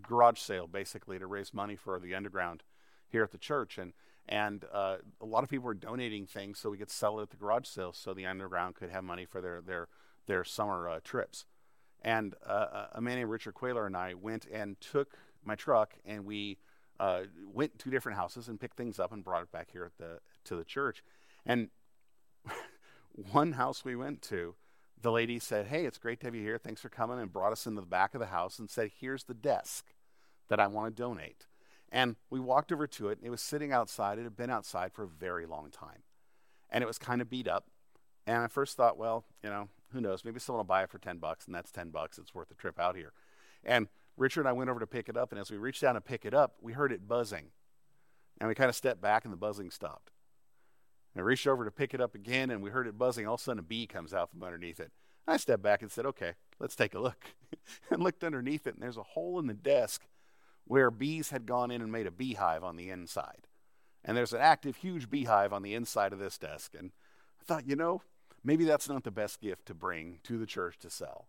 garage 0.02 0.38
sale 0.38 0.66
basically 0.66 1.18
to 1.18 1.26
raise 1.26 1.54
money 1.54 1.76
for 1.76 1.98
the 1.98 2.14
underground 2.14 2.62
here 3.08 3.22
at 3.22 3.32
the 3.32 3.38
church. 3.38 3.78
And 3.78 3.92
and 4.28 4.64
uh, 4.72 4.96
a 5.20 5.26
lot 5.26 5.44
of 5.44 5.50
people 5.50 5.66
were 5.66 5.74
donating 5.74 6.26
things 6.26 6.58
so 6.58 6.70
we 6.70 6.78
could 6.78 6.90
sell 6.90 7.20
it 7.20 7.22
at 7.22 7.30
the 7.30 7.36
garage 7.36 7.66
sale 7.66 7.92
so 7.92 8.12
the 8.12 8.26
underground 8.26 8.74
could 8.74 8.90
have 8.90 9.04
money 9.04 9.24
for 9.24 9.40
their 9.40 9.60
their 9.60 9.88
their 10.26 10.42
summer 10.42 10.88
uh, 10.88 11.00
trips. 11.04 11.46
And 12.02 12.34
uh, 12.44 12.86
a 12.92 13.00
man 13.00 13.16
named 13.16 13.30
Richard 13.30 13.54
Quayler 13.54 13.86
and 13.86 13.96
I 13.96 14.14
went 14.14 14.46
and 14.46 14.80
took 14.80 15.16
my 15.44 15.54
truck 15.54 15.94
and 16.04 16.24
we 16.24 16.58
uh, 16.98 17.22
went 17.52 17.78
to 17.80 17.90
different 17.90 18.18
houses 18.18 18.48
and 18.48 18.60
picked 18.60 18.76
things 18.76 18.98
up 18.98 19.12
and 19.12 19.24
brought 19.24 19.42
it 19.42 19.52
back 19.52 19.70
here 19.72 19.84
at 19.84 19.96
the 19.98 20.20
to 20.44 20.56
the 20.56 20.64
church. 20.64 21.02
And 21.44 21.68
one 23.32 23.52
house 23.52 23.84
we 23.84 23.96
went 23.96 24.22
to, 24.22 24.54
the 25.00 25.12
lady 25.12 25.38
said, 25.38 25.66
"Hey, 25.66 25.86
it's 25.86 25.98
great 25.98 26.20
to 26.20 26.26
have 26.26 26.34
you 26.34 26.42
here. 26.42 26.58
Thanks 26.58 26.80
for 26.80 26.88
coming," 26.88 27.18
and 27.18 27.32
brought 27.32 27.52
us 27.52 27.66
into 27.66 27.80
the 27.80 27.86
back 27.86 28.14
of 28.14 28.20
the 28.20 28.26
house 28.26 28.58
and 28.58 28.70
said, 28.70 28.90
"Here's 29.00 29.24
the 29.24 29.34
desk 29.34 29.94
that 30.48 30.60
I 30.60 30.66
want 30.66 30.94
to 30.94 31.02
donate." 31.02 31.46
And 31.90 32.16
we 32.30 32.40
walked 32.40 32.72
over 32.72 32.86
to 32.86 33.08
it, 33.08 33.18
and 33.18 33.26
it 33.26 33.30
was 33.30 33.40
sitting 33.40 33.72
outside. 33.72 34.18
It 34.18 34.24
had 34.24 34.36
been 34.36 34.50
outside 34.50 34.92
for 34.92 35.04
a 35.04 35.08
very 35.08 35.46
long 35.46 35.70
time. 35.70 36.02
And 36.68 36.82
it 36.82 36.86
was 36.86 36.98
kind 36.98 37.22
of 37.22 37.30
beat 37.30 37.46
up. 37.46 37.66
And 38.26 38.38
I 38.38 38.48
first 38.48 38.76
thought, 38.76 38.98
well, 38.98 39.24
you 39.42 39.50
know, 39.50 39.68
who 39.92 40.00
knows? 40.00 40.24
Maybe 40.24 40.40
someone 40.40 40.58
will 40.58 40.64
buy 40.64 40.82
it 40.82 40.90
for 40.90 40.98
10 40.98 41.18
bucks, 41.18 41.46
and 41.46 41.54
that's 41.54 41.70
10 41.70 41.90
bucks. 41.90 42.18
It's 42.18 42.34
worth 42.34 42.48
the 42.48 42.54
trip 42.54 42.80
out 42.80 42.96
here. 42.96 43.12
And 43.64 43.88
Richard 44.16 44.40
and 44.40 44.48
I 44.48 44.52
went 44.52 44.70
over 44.70 44.80
to 44.80 44.86
pick 44.86 45.08
it 45.08 45.16
up, 45.16 45.32
and 45.32 45.40
as 45.40 45.50
we 45.50 45.56
reached 45.58 45.82
down 45.82 45.94
to 45.94 46.00
pick 46.00 46.24
it 46.24 46.34
up, 46.34 46.56
we 46.60 46.72
heard 46.72 46.92
it 46.92 47.06
buzzing. 47.06 47.50
And 48.40 48.48
we 48.48 48.54
kind 48.54 48.68
of 48.68 48.76
stepped 48.76 49.00
back, 49.00 49.24
and 49.24 49.32
the 49.32 49.38
buzzing 49.38 49.70
stopped. 49.70 50.10
And 51.14 51.22
I 51.22 51.24
reached 51.24 51.46
over 51.46 51.64
to 51.64 51.70
pick 51.70 51.94
it 51.94 52.00
up 52.00 52.14
again, 52.14 52.50
and 52.50 52.62
we 52.62 52.70
heard 52.70 52.86
it 52.86 52.98
buzzing. 52.98 53.26
All 53.26 53.34
of 53.34 53.40
a 53.40 53.44
sudden, 53.44 53.60
a 53.60 53.62
bee 53.62 53.86
comes 53.86 54.12
out 54.12 54.30
from 54.30 54.42
underneath 54.42 54.80
it. 54.80 54.92
I 55.26 55.36
stepped 55.38 55.62
back 55.62 55.82
and 55.82 55.90
said, 55.90 56.06
okay, 56.06 56.34
let's 56.58 56.76
take 56.76 56.94
a 56.94 57.00
look. 57.00 57.34
and 57.90 58.02
looked 58.02 58.24
underneath 58.24 58.66
it, 58.66 58.74
and 58.74 58.82
there's 58.82 58.96
a 58.96 59.02
hole 59.02 59.38
in 59.38 59.46
the 59.46 59.54
desk 59.54 60.02
where 60.64 60.90
bees 60.90 61.30
had 61.30 61.46
gone 61.46 61.70
in 61.70 61.80
and 61.80 61.92
made 61.92 62.06
a 62.06 62.10
beehive 62.10 62.64
on 62.64 62.76
the 62.76 62.90
inside. 62.90 63.46
And 64.04 64.16
there's 64.16 64.32
an 64.32 64.40
active, 64.40 64.76
huge 64.76 65.10
beehive 65.10 65.52
on 65.52 65.62
the 65.62 65.74
inside 65.74 66.12
of 66.12 66.18
this 66.18 66.38
desk. 66.38 66.74
And 66.78 66.92
I 67.40 67.44
thought, 67.44 67.66
you 67.66 67.76
know, 67.76 68.02
maybe 68.44 68.64
that's 68.64 68.88
not 68.88 69.04
the 69.04 69.10
best 69.10 69.40
gift 69.40 69.66
to 69.66 69.74
bring 69.74 70.20
to 70.24 70.38
the 70.38 70.46
church 70.46 70.78
to 70.78 70.90
sell. 70.90 71.28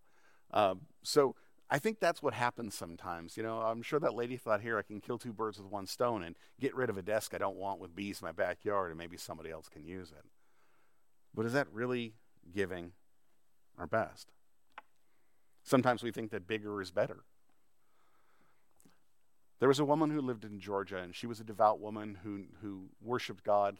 Um, 0.51 0.81
so 1.03 1.35
I 1.69 1.79
think 1.79 1.99
that's 1.99 2.23
what 2.23 2.33
happens 2.33 2.75
sometimes. 2.75 3.35
You 3.35 3.43
know, 3.43 3.59
I'm 3.59 3.81
sure 3.81 3.99
that 3.99 4.13
lady 4.13 4.37
thought, 4.37 4.61
here, 4.61 4.77
I 4.77 4.83
can 4.83 5.01
kill 5.01 5.17
two 5.17 5.33
birds 5.33 5.57
with 5.57 5.69
one 5.69 5.85
stone 5.85 6.23
and 6.23 6.35
get 6.59 6.75
rid 6.75 6.89
of 6.89 6.97
a 6.97 7.01
desk 7.01 7.33
I 7.33 7.37
don't 7.37 7.57
want 7.57 7.79
with 7.79 7.95
bees 7.95 8.21
in 8.21 8.25
my 8.25 8.31
backyard, 8.31 8.89
and 8.89 8.97
maybe 8.97 9.17
somebody 9.17 9.51
else 9.51 9.67
can 9.67 9.85
use 9.85 10.11
it. 10.11 10.23
But 11.33 11.45
is 11.45 11.53
that 11.53 11.67
really 11.73 12.13
giving 12.53 12.93
our 13.77 13.87
best? 13.87 14.31
Sometimes 15.63 16.03
we 16.03 16.11
think 16.11 16.31
that 16.31 16.47
bigger 16.47 16.81
is 16.81 16.91
better. 16.91 17.25
There 19.59 19.67
was 19.67 19.79
a 19.79 19.85
woman 19.85 20.11
who 20.11 20.21
lived 20.21 20.45
in 20.45 20.61
Georgia, 20.61 20.97
and 20.97 21.13
she 21.13 21.27
was 21.27 21.41
a 21.41 21.43
devout 21.43 21.81
woman 21.81 22.19
who, 22.23 22.43
who 22.61 22.85
worshiped 23.01 23.43
God, 23.43 23.77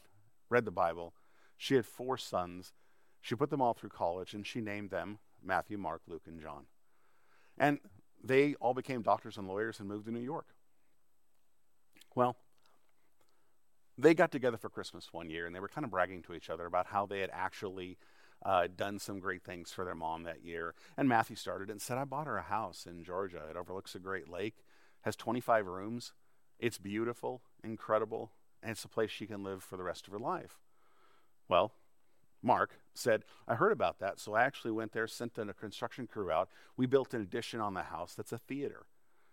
read 0.50 0.66
the 0.66 0.70
Bible. 0.70 1.14
She 1.56 1.74
had 1.74 1.86
four 1.86 2.18
sons. 2.18 2.74
She 3.22 3.34
put 3.34 3.48
them 3.48 3.62
all 3.62 3.72
through 3.72 3.90
college, 3.90 4.34
and 4.34 4.46
she 4.46 4.60
named 4.60 4.90
them 4.90 5.18
Matthew, 5.42 5.78
Mark, 5.78 6.02
Luke, 6.06 6.24
and 6.26 6.40
John. 6.40 6.66
And 7.58 7.78
they 8.22 8.54
all 8.54 8.74
became 8.74 9.02
doctors 9.02 9.36
and 9.36 9.48
lawyers 9.48 9.80
and 9.80 9.88
moved 9.88 10.06
to 10.06 10.12
New 10.12 10.20
York. 10.20 10.46
Well, 12.14 12.36
they 13.96 14.14
got 14.14 14.30
together 14.30 14.56
for 14.56 14.68
Christmas 14.68 15.12
one 15.12 15.30
year, 15.30 15.46
and 15.46 15.54
they 15.54 15.60
were 15.60 15.68
kind 15.68 15.84
of 15.84 15.90
bragging 15.90 16.22
to 16.22 16.34
each 16.34 16.50
other 16.50 16.66
about 16.66 16.86
how 16.86 17.06
they 17.06 17.20
had 17.20 17.30
actually 17.32 17.98
uh, 18.44 18.68
done 18.74 18.98
some 18.98 19.18
great 19.18 19.42
things 19.42 19.72
for 19.72 19.84
their 19.84 19.94
mom 19.94 20.22
that 20.22 20.44
year. 20.44 20.74
And 20.96 21.08
Matthew 21.08 21.36
started 21.36 21.70
and 21.70 21.82
said, 21.82 21.98
I 21.98 22.04
bought 22.04 22.28
her 22.28 22.38
a 22.38 22.42
house 22.42 22.86
in 22.86 23.02
Georgia. 23.02 23.42
It 23.50 23.56
overlooks 23.56 23.94
a 23.94 23.98
great 23.98 24.28
lake 24.28 24.64
has 25.02 25.16
25 25.16 25.66
rooms. 25.66 26.12
It's 26.58 26.78
beautiful, 26.78 27.42
incredible, 27.62 28.32
and 28.62 28.72
it's 28.72 28.84
a 28.84 28.88
place 28.88 29.10
she 29.10 29.26
can 29.26 29.42
live 29.44 29.62
for 29.62 29.76
the 29.76 29.82
rest 29.82 30.06
of 30.06 30.12
her 30.12 30.18
life. 30.18 30.58
Well, 31.48 31.72
Mark 32.42 32.78
said, 32.94 33.24
I 33.46 33.56
heard 33.56 33.72
about 33.72 33.98
that, 33.98 34.18
so 34.18 34.34
I 34.34 34.42
actually 34.42 34.70
went 34.70 34.92
there, 34.92 35.06
sent 35.06 35.38
a 35.38 35.52
construction 35.52 36.06
crew 36.06 36.30
out. 36.30 36.48
We 36.76 36.86
built 36.86 37.14
an 37.14 37.20
addition 37.20 37.60
on 37.60 37.74
the 37.74 37.84
house 37.84 38.14
that's 38.14 38.32
a 38.32 38.38
theater. 38.38 38.86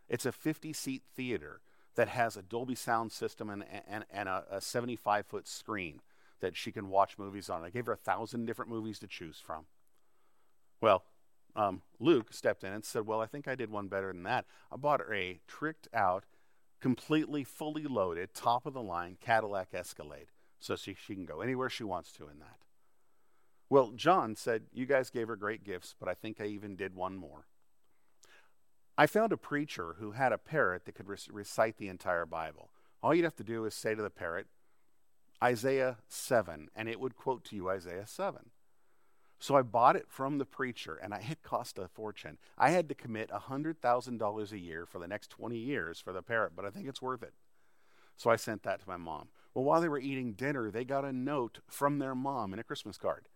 It's 0.09 0.25
a 0.25 0.31
50 0.31 0.73
seat 0.73 1.03
theater 1.15 1.61
that 1.95 2.07
has 2.09 2.35
a 2.35 2.41
Dolby 2.41 2.75
sound 2.75 3.11
system 3.11 3.49
and, 3.49 3.63
and, 3.87 4.05
and 4.11 4.29
a 4.29 4.59
75 4.59 5.25
foot 5.25 5.47
screen 5.47 6.01
that 6.41 6.55
she 6.55 6.71
can 6.71 6.89
watch 6.89 7.17
movies 7.17 7.49
on. 7.49 7.63
I 7.63 7.69
gave 7.69 7.85
her 7.85 7.93
a 7.93 7.97
thousand 7.97 8.45
different 8.45 8.71
movies 8.71 8.99
to 8.99 9.07
choose 9.07 9.39
from. 9.39 9.65
Well, 10.81 11.03
um, 11.55 11.81
Luke 11.99 12.33
stepped 12.33 12.63
in 12.63 12.73
and 12.73 12.83
said, 12.83 13.07
Well, 13.07 13.21
I 13.21 13.27
think 13.27 13.47
I 13.47 13.55
did 13.55 13.71
one 13.71 13.87
better 13.87 14.11
than 14.11 14.23
that. 14.23 14.45
I 14.71 14.75
bought 14.75 14.99
her 14.99 15.13
a 15.13 15.39
tricked 15.47 15.87
out, 15.93 16.25
completely 16.81 17.45
fully 17.45 17.83
loaded, 17.83 18.33
top 18.33 18.65
of 18.65 18.73
the 18.73 18.81
line 18.81 19.17
Cadillac 19.21 19.69
Escalade 19.73 20.27
so 20.59 20.75
she, 20.75 20.95
she 20.95 21.15
can 21.15 21.25
go 21.25 21.41
anywhere 21.41 21.69
she 21.69 21.83
wants 21.83 22.11
to 22.13 22.27
in 22.27 22.39
that. 22.39 22.64
Well, 23.69 23.91
John 23.95 24.35
said, 24.35 24.63
You 24.71 24.85
guys 24.85 25.09
gave 25.09 25.27
her 25.27 25.35
great 25.35 25.63
gifts, 25.63 25.95
but 25.99 26.07
I 26.09 26.13
think 26.13 26.39
I 26.39 26.45
even 26.45 26.75
did 26.75 26.95
one 26.95 27.17
more. 27.17 27.47
I 28.97 29.07
found 29.07 29.33
a 29.33 29.37
preacher 29.37 29.95
who 29.99 30.11
had 30.11 30.31
a 30.31 30.37
parrot 30.37 30.85
that 30.85 30.95
could 30.95 31.07
re- 31.07 31.17
recite 31.29 31.77
the 31.77 31.89
entire 31.89 32.25
Bible. 32.25 32.69
All 33.03 33.13
you'd 33.13 33.25
have 33.25 33.35
to 33.35 33.43
do 33.43 33.65
is 33.65 33.73
say 33.73 33.93
to 33.93 34.01
the 34.01 34.09
parrot, 34.09 34.47
Isaiah 35.43 35.97
7, 36.07 36.69
and 36.75 36.87
it 36.87 36.99
would 36.99 37.15
quote 37.15 37.43
to 37.45 37.55
you 37.55 37.69
Isaiah 37.69 38.07
7. 38.07 38.51
So 39.37 39.55
I 39.55 39.63
bought 39.63 39.97
it 39.97 40.05
from 40.07 40.37
the 40.37 40.45
preacher, 40.45 40.95
and 40.95 41.13
it 41.29 41.43
cost 41.43 41.77
a 41.77 41.87
fortune. 41.87 42.37
I 42.57 42.69
had 42.69 42.87
to 42.89 42.95
commit 42.95 43.29
$100,000 43.29 44.51
a 44.51 44.59
year 44.59 44.85
for 44.85 44.99
the 44.99 45.07
next 45.07 45.29
20 45.29 45.57
years 45.57 45.99
for 45.99 46.13
the 46.13 46.21
parrot, 46.21 46.53
but 46.55 46.65
I 46.65 46.69
think 46.69 46.87
it's 46.87 47.01
worth 47.01 47.23
it. 47.23 47.33
So 48.15 48.29
I 48.29 48.37
sent 48.37 48.63
that 48.63 48.79
to 48.79 48.87
my 48.87 48.97
mom. 48.97 49.27
Well, 49.53 49.65
while 49.65 49.81
they 49.81 49.89
were 49.89 49.99
eating 49.99 50.33
dinner, 50.33 50.71
they 50.71 50.85
got 50.85 51.03
a 51.03 51.11
note 51.11 51.59
from 51.67 51.99
their 51.99 52.15
mom 52.15 52.53
in 52.53 52.59
a 52.59 52.63
Christmas 52.63 52.97
card. 52.97 53.27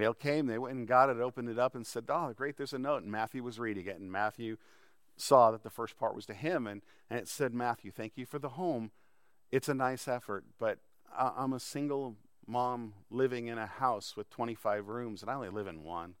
Mail 0.00 0.14
came, 0.14 0.46
they 0.46 0.56
went 0.56 0.74
and 0.74 0.88
got 0.88 1.10
it, 1.10 1.18
opened 1.18 1.50
it 1.50 1.58
up, 1.58 1.74
and 1.74 1.86
said, 1.86 2.04
Oh, 2.08 2.32
great, 2.34 2.56
there's 2.56 2.72
a 2.72 2.78
note. 2.78 3.02
And 3.02 3.12
Matthew 3.12 3.42
was 3.42 3.58
reading 3.58 3.86
it, 3.86 4.00
and 4.00 4.10
Matthew 4.10 4.56
saw 5.18 5.50
that 5.50 5.62
the 5.62 5.68
first 5.68 5.98
part 5.98 6.14
was 6.14 6.24
to 6.24 6.32
him, 6.32 6.66
and, 6.66 6.80
and 7.10 7.18
it 7.18 7.28
said, 7.28 7.52
Matthew, 7.52 7.90
thank 7.90 8.16
you 8.16 8.24
for 8.24 8.38
the 8.38 8.50
home. 8.50 8.92
It's 9.52 9.68
a 9.68 9.74
nice 9.74 10.08
effort, 10.08 10.46
but 10.58 10.78
I'm 11.14 11.52
a 11.52 11.60
single 11.60 12.16
mom 12.46 12.94
living 13.10 13.48
in 13.48 13.58
a 13.58 13.66
house 13.66 14.16
with 14.16 14.30
25 14.30 14.88
rooms, 14.88 15.20
and 15.20 15.30
I 15.30 15.34
only 15.34 15.50
live 15.50 15.66
in 15.66 15.84
one. 15.84 16.14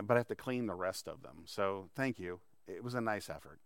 But 0.00 0.14
I 0.14 0.20
have 0.20 0.28
to 0.28 0.36
clean 0.36 0.66
the 0.66 0.74
rest 0.76 1.08
of 1.08 1.22
them. 1.22 1.42
So 1.46 1.88
thank 1.96 2.20
you. 2.20 2.38
It 2.68 2.84
was 2.84 2.94
a 2.94 3.00
nice 3.00 3.28
effort. 3.28 3.58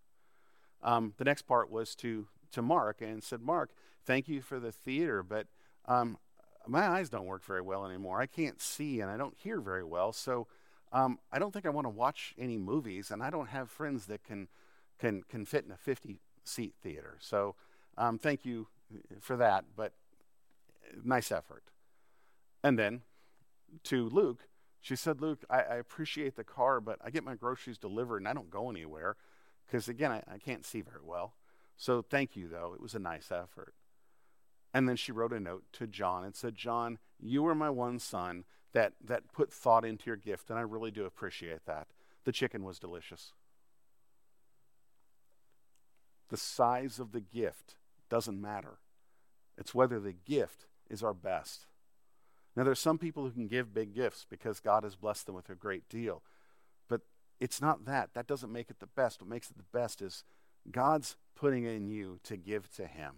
Um, 0.83 1.13
the 1.19 1.25
next 1.25 1.43
part 1.43 1.71
was 1.71 1.95
to 1.97 2.29
to 2.53 2.63
Mark 2.63 3.03
and 3.03 3.23
said, 3.23 3.43
Mark, 3.43 3.71
thank 4.07 4.29
you 4.29 4.41
for 4.41 4.61
the 4.61 4.73
theater, 4.73 5.23
but 5.23 5.49
um, 5.87 6.17
my 6.67 6.87
eyes 6.87 7.11
don't 7.11 7.27
work 7.27 7.45
very 7.45 7.63
well 7.63 7.85
anymore. 7.85 8.21
I 8.21 8.27
can't 8.27 8.61
see 8.61 9.01
and 9.01 9.11
I 9.11 9.17
don't 9.17 9.37
hear 9.37 9.61
very 9.61 9.85
well, 9.85 10.13
so 10.13 10.47
um, 10.93 11.19
I 11.33 11.39
don't 11.39 11.53
think 11.53 11.67
I 11.67 11.71
want 11.71 11.87
to 11.87 11.91
watch 11.91 12.35
any 12.39 12.57
movies, 12.57 13.11
and 13.11 13.23
I 13.23 13.31
don't 13.31 13.49
have 13.49 13.71
friends 13.71 14.07
that 14.07 14.23
can 14.23 14.49
can 14.99 15.23
can 15.29 15.45
fit 15.45 15.65
in 15.65 15.73
a 15.73 15.77
50 15.77 16.21
seat 16.45 16.75
theater. 16.83 17.17
So 17.21 17.57
um, 17.99 18.19
thank 18.19 18.45
you 18.45 18.69
for 19.21 19.37
that, 19.37 19.65
but 19.77 19.93
nice 21.03 21.33
effort. 21.33 21.65
And 22.63 22.79
then 22.79 23.03
to 23.85 24.09
Luke, 24.09 24.49
she 24.81 24.97
said, 24.97 25.21
Luke, 25.21 25.45
I, 25.51 25.61
I 25.63 25.75
appreciate 25.77 26.37
the 26.37 26.45
car, 26.45 26.81
but 26.81 26.99
I 27.03 27.11
get 27.11 27.25
my 27.25 27.35
groceries 27.35 27.79
delivered 27.79 28.19
and 28.19 28.29
I 28.29 28.35
don't 28.35 28.51
go 28.51 28.71
anywhere 28.71 29.17
because, 29.67 29.89
again, 29.89 30.13
I, 30.13 30.23
I 30.31 30.39
can't 30.39 30.65
see 30.65 30.81
very 30.81 31.03
well. 31.03 31.35
So 31.77 32.03
thank 32.03 32.37
you, 32.37 32.49
though. 32.49 32.73
It 32.75 32.81
was 32.81 32.95
a 32.95 32.99
nice 32.99 33.33
effort. 33.33 33.75
And 34.75 34.89
then 34.89 34.97
she 34.97 35.13
wrote 35.13 35.33
a 35.33 35.39
note 35.39 35.63
to 35.75 35.87
John 35.87 36.25
and 36.25 36.35
said, 36.35 36.57
John, 36.57 36.99
you 37.21 37.47
are 37.47 37.55
my 37.55 37.71
one 37.71 38.01
son 38.01 38.45
that, 38.73 38.95
that 39.03 39.33
put 39.33 39.53
thought 39.53 39.85
into 39.85 40.07
your 40.07 40.17
gift, 40.17 40.51
and 40.51 40.59
I 40.59 40.63
really 40.63 40.91
do 40.91 41.07
appreciate 41.07 41.65
that. 41.67 41.87
The 42.25 42.33
chicken 42.33 42.65
was 42.65 42.81
delicious. 42.81 43.33
The 46.29 46.37
size 46.37 46.99
of 46.99 47.13
the 47.13 47.21
gift 47.21 47.77
doesn't 48.11 48.41
matter. 48.41 48.79
It's 49.57 49.75
whether 49.75 50.01
the 50.01 50.13
gift 50.13 50.67
is 50.91 51.05
our 51.05 51.15
best. 51.15 51.67
Now, 52.57 52.65
there's 52.65 52.81
some 52.81 52.99
people 52.99 53.23
who 53.23 53.31
can 53.31 53.47
give 53.47 53.75
big 53.75 53.95
gifts 53.95 54.27
because 54.29 54.59
God 54.59 54.83
has 54.83 54.97
blessed 54.97 55.27
them 55.27 55.35
with 55.37 55.51
a 55.51 55.55
great 55.55 55.89
deal. 55.89 56.23
But 56.89 57.03
it's 57.41 57.61
not 57.61 57.85
that. 57.85 58.11
That 58.15 58.27
doesn't 58.27 58.53
make 58.53 58.71
it 58.71 58.81
the 58.81 58.87
best. 58.87 59.21
What 59.21 59.31
makes 59.31 59.51
it 59.51 59.57
the 59.57 59.65
best 59.73 60.03
is 60.03 60.25
God's 60.71 61.17
putting 61.37 61.65
in 61.65 61.87
you 61.87 62.19
to 62.25 62.37
give 62.37 62.71
to 62.77 62.87
Him. 62.87 63.13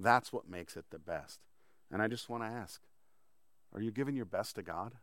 That's 0.00 0.32
what 0.32 0.48
makes 0.48 0.76
it 0.76 0.86
the 0.90 0.98
best. 0.98 1.40
And 1.90 2.00
I 2.00 2.06
just 2.06 2.28
want 2.28 2.44
to 2.44 2.48
ask 2.48 2.80
are 3.74 3.82
you 3.82 3.90
giving 3.90 4.16
your 4.16 4.24
best 4.24 4.54
to 4.54 4.62
God? 4.62 4.94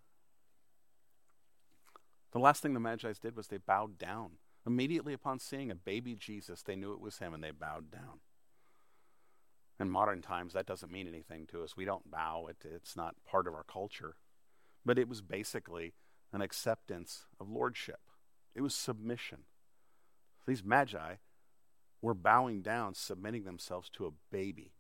The 2.31 2.39
last 2.39 2.61
thing 2.61 2.73
the 2.73 2.79
Magi's 2.79 3.19
did 3.19 3.35
was 3.35 3.47
they 3.47 3.57
bowed 3.57 3.97
down. 3.97 4.31
Immediately 4.65 5.13
upon 5.13 5.39
seeing 5.39 5.69
a 5.69 5.75
baby 5.75 6.15
Jesus, 6.15 6.63
they 6.63 6.75
knew 6.75 6.91
it 6.91 6.99
was 6.99 7.19
him 7.19 7.33
and 7.33 7.43
they 7.43 7.51
bowed 7.51 7.91
down. 7.91 8.19
In 9.79 9.89
modern 9.89 10.21
times, 10.21 10.53
that 10.53 10.65
doesn't 10.65 10.91
mean 10.91 11.07
anything 11.07 11.45
to 11.47 11.63
us. 11.63 11.77
We 11.77 11.85
don't 11.85 12.09
bow, 12.09 12.47
it, 12.49 12.57
it's 12.65 12.95
not 12.95 13.15
part 13.29 13.47
of 13.47 13.53
our 13.53 13.63
culture. 13.63 14.15
But 14.83 14.97
it 14.97 15.07
was 15.07 15.21
basically 15.21 15.93
an 16.33 16.41
acceptance 16.41 17.25
of 17.39 17.49
lordship, 17.49 17.99
it 18.55 18.61
was 18.61 18.73
submission. 18.73 19.43
These 20.47 20.63
magi 20.63 21.15
were 22.01 22.13
bowing 22.13 22.61
down, 22.61 22.93
submitting 22.93 23.43
themselves 23.43 23.89
to 23.91 24.05
a 24.05 24.11
baby. 24.31 24.74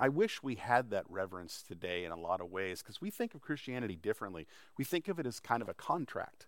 I 0.00 0.08
wish 0.08 0.42
we 0.42 0.54
had 0.54 0.90
that 0.90 1.04
reverence 1.08 1.62
today 1.62 2.04
in 2.04 2.12
a 2.12 2.16
lot 2.16 2.40
of 2.40 2.50
ways 2.50 2.82
because 2.82 3.00
we 3.00 3.10
think 3.10 3.34
of 3.34 3.40
Christianity 3.40 3.96
differently. 3.96 4.46
We 4.76 4.84
think 4.84 5.08
of 5.08 5.18
it 5.18 5.26
as 5.26 5.40
kind 5.40 5.60
of 5.62 5.68
a 5.68 5.74
contract. 5.74 6.46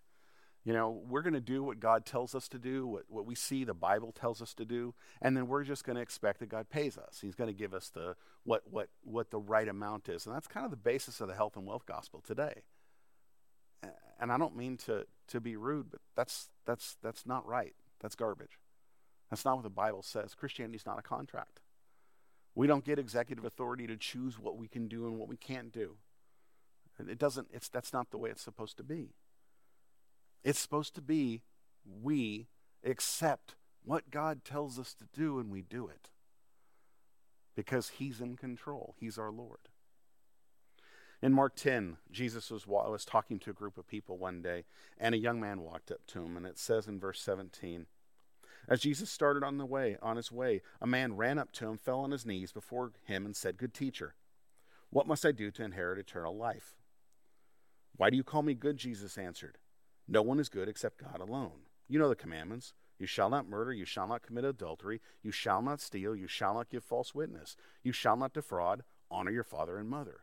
You 0.63 0.73
know, 0.73 1.01
we're 1.07 1.23
going 1.23 1.33
to 1.33 1.41
do 1.41 1.63
what 1.63 1.79
God 1.79 2.05
tells 2.05 2.35
us 2.35 2.47
to 2.49 2.59
do, 2.59 2.85
what, 2.85 3.03
what 3.07 3.25
we 3.25 3.33
see 3.33 3.63
the 3.63 3.73
Bible 3.73 4.11
tells 4.11 4.41
us 4.43 4.53
to 4.53 4.65
do, 4.65 4.93
and 5.19 5.35
then 5.35 5.47
we're 5.47 5.63
just 5.63 5.83
going 5.83 5.95
to 5.95 6.01
expect 6.01 6.39
that 6.39 6.49
God 6.49 6.69
pays 6.69 6.99
us. 6.99 7.17
He's 7.19 7.33
going 7.33 7.47
to 7.47 7.53
give 7.53 7.73
us 7.73 7.89
the 7.89 8.15
what 8.43 8.61
what 8.69 8.89
what 9.03 9.31
the 9.31 9.39
right 9.39 9.67
amount 9.67 10.07
is, 10.07 10.27
and 10.27 10.35
that's 10.35 10.47
kind 10.47 10.63
of 10.63 10.69
the 10.69 10.77
basis 10.77 11.19
of 11.19 11.27
the 11.27 11.33
health 11.33 11.57
and 11.57 11.65
wealth 11.65 11.87
gospel 11.87 12.21
today. 12.21 12.61
And 14.19 14.31
I 14.31 14.37
don't 14.37 14.55
mean 14.55 14.77
to 14.85 15.07
to 15.29 15.41
be 15.41 15.55
rude, 15.55 15.89
but 15.89 16.01
that's 16.15 16.49
that's 16.65 16.95
that's 17.01 17.25
not 17.25 17.45
right. 17.47 17.73
That's 17.99 18.15
garbage. 18.15 18.59
That's 19.31 19.43
not 19.43 19.55
what 19.55 19.63
the 19.63 19.69
Bible 19.71 20.03
says. 20.03 20.35
Christianity 20.35 20.75
is 20.75 20.85
not 20.85 20.99
a 20.99 21.01
contract. 21.01 21.61
We 22.53 22.67
don't 22.67 22.83
get 22.83 22.99
executive 22.99 23.45
authority 23.45 23.87
to 23.87 23.95
choose 23.95 24.37
what 24.37 24.57
we 24.57 24.67
can 24.67 24.87
do 24.87 25.07
and 25.07 25.17
what 25.17 25.29
we 25.29 25.37
can't 25.37 25.71
do. 25.71 25.97
It 26.99 27.17
doesn't, 27.17 27.47
it's, 27.51 27.69
that's 27.69 27.93
not 27.93 28.11
the 28.11 28.17
way 28.17 28.29
it's 28.29 28.43
supposed 28.43 28.77
to 28.77 28.83
be. 28.83 29.15
It's 30.43 30.59
supposed 30.59 30.93
to 30.95 31.01
be 31.01 31.41
we 31.85 32.47
accept 32.83 33.55
what 33.83 34.11
God 34.11 34.43
tells 34.43 34.77
us 34.77 34.93
to 34.95 35.05
do 35.13 35.39
and 35.39 35.51
we 35.51 35.61
do 35.61 35.87
it 35.87 36.09
because 37.55 37.89
He's 37.89 38.21
in 38.21 38.35
control, 38.35 38.95
He's 38.99 39.17
our 39.17 39.31
Lord. 39.31 39.69
In 41.21 41.33
Mark 41.33 41.55
10, 41.55 41.97
Jesus 42.11 42.49
was, 42.49 42.65
was 42.65 43.05
talking 43.05 43.37
to 43.39 43.51
a 43.51 43.53
group 43.53 43.77
of 43.77 43.87
people 43.87 44.17
one 44.17 44.41
day, 44.41 44.65
and 44.97 45.13
a 45.13 45.19
young 45.19 45.39
man 45.39 45.61
walked 45.61 45.91
up 45.91 46.07
to 46.07 46.23
him, 46.23 46.35
and 46.35 46.47
it 46.47 46.57
says 46.57 46.87
in 46.87 46.99
verse 46.99 47.21
17, 47.21 47.85
as 48.67 48.81
Jesus 48.81 49.09
started 49.09 49.43
on 49.43 49.57
the 49.57 49.65
way, 49.65 49.97
on 50.01 50.17
his 50.17 50.31
way, 50.31 50.61
a 50.81 50.87
man 50.87 51.15
ran 51.15 51.39
up 51.39 51.51
to 51.53 51.67
him, 51.67 51.77
fell 51.77 51.99
on 51.99 52.11
his 52.11 52.25
knees 52.25 52.51
before 52.51 52.91
him, 53.03 53.25
and 53.25 53.35
said, 53.35 53.57
Good 53.57 53.73
teacher, 53.73 54.15
what 54.89 55.07
must 55.07 55.25
I 55.25 55.31
do 55.31 55.51
to 55.51 55.63
inherit 55.63 55.99
eternal 55.99 56.35
life? 56.35 56.75
Why 57.95 58.09
do 58.09 58.17
you 58.17 58.23
call 58.23 58.41
me 58.41 58.53
good? 58.53 58.77
Jesus 58.77 59.17
answered. 59.17 59.57
No 60.07 60.21
one 60.21 60.39
is 60.39 60.49
good 60.49 60.67
except 60.67 61.01
God 61.01 61.19
alone. 61.19 61.65
You 61.87 61.99
know 61.99 62.09
the 62.09 62.15
commandments. 62.15 62.73
You 63.01 63.07
shall 63.07 63.29
not 63.29 63.49
murder, 63.49 63.73
you 63.73 63.83
shall 63.83 64.07
not 64.07 64.21
commit 64.21 64.45
adultery, 64.45 65.01
you 65.23 65.31
shall 65.31 65.63
not 65.63 65.81
steal, 65.81 66.15
you 66.15 66.27
shall 66.27 66.53
not 66.53 66.69
give 66.69 66.83
false 66.83 67.15
witness, 67.15 67.55
you 67.81 67.91
shall 67.91 68.15
not 68.15 68.31
defraud, 68.31 68.83
honor 69.09 69.31
your 69.31 69.43
father 69.43 69.79
and 69.79 69.89
mother. 69.89 70.21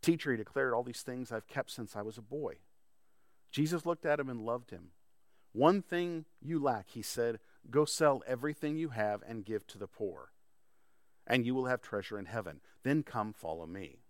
Teacher, 0.00 0.30
he 0.30 0.38
declared, 0.38 0.72
all 0.72 0.82
these 0.82 1.02
things 1.02 1.30
I've 1.30 1.46
kept 1.46 1.70
since 1.70 1.94
I 1.94 2.00
was 2.00 2.16
a 2.16 2.22
boy. 2.22 2.60
Jesus 3.50 3.84
looked 3.84 4.06
at 4.06 4.20
him 4.20 4.30
and 4.30 4.40
loved 4.40 4.70
him. 4.70 4.92
One 5.52 5.82
thing 5.82 6.24
you 6.40 6.58
lack, 6.58 6.90
he 6.90 7.02
said. 7.02 7.40
Go 7.70 7.84
sell 7.84 8.22
everything 8.26 8.76
you 8.76 8.90
have 8.90 9.22
and 9.26 9.44
give 9.44 9.66
to 9.68 9.78
the 9.78 9.86
poor, 9.86 10.32
and 11.26 11.44
you 11.44 11.54
will 11.54 11.66
have 11.66 11.82
treasure 11.82 12.18
in 12.18 12.26
heaven. 12.26 12.60
Then 12.82 13.02
come 13.02 13.32
follow 13.32 13.66
me. 13.66 14.00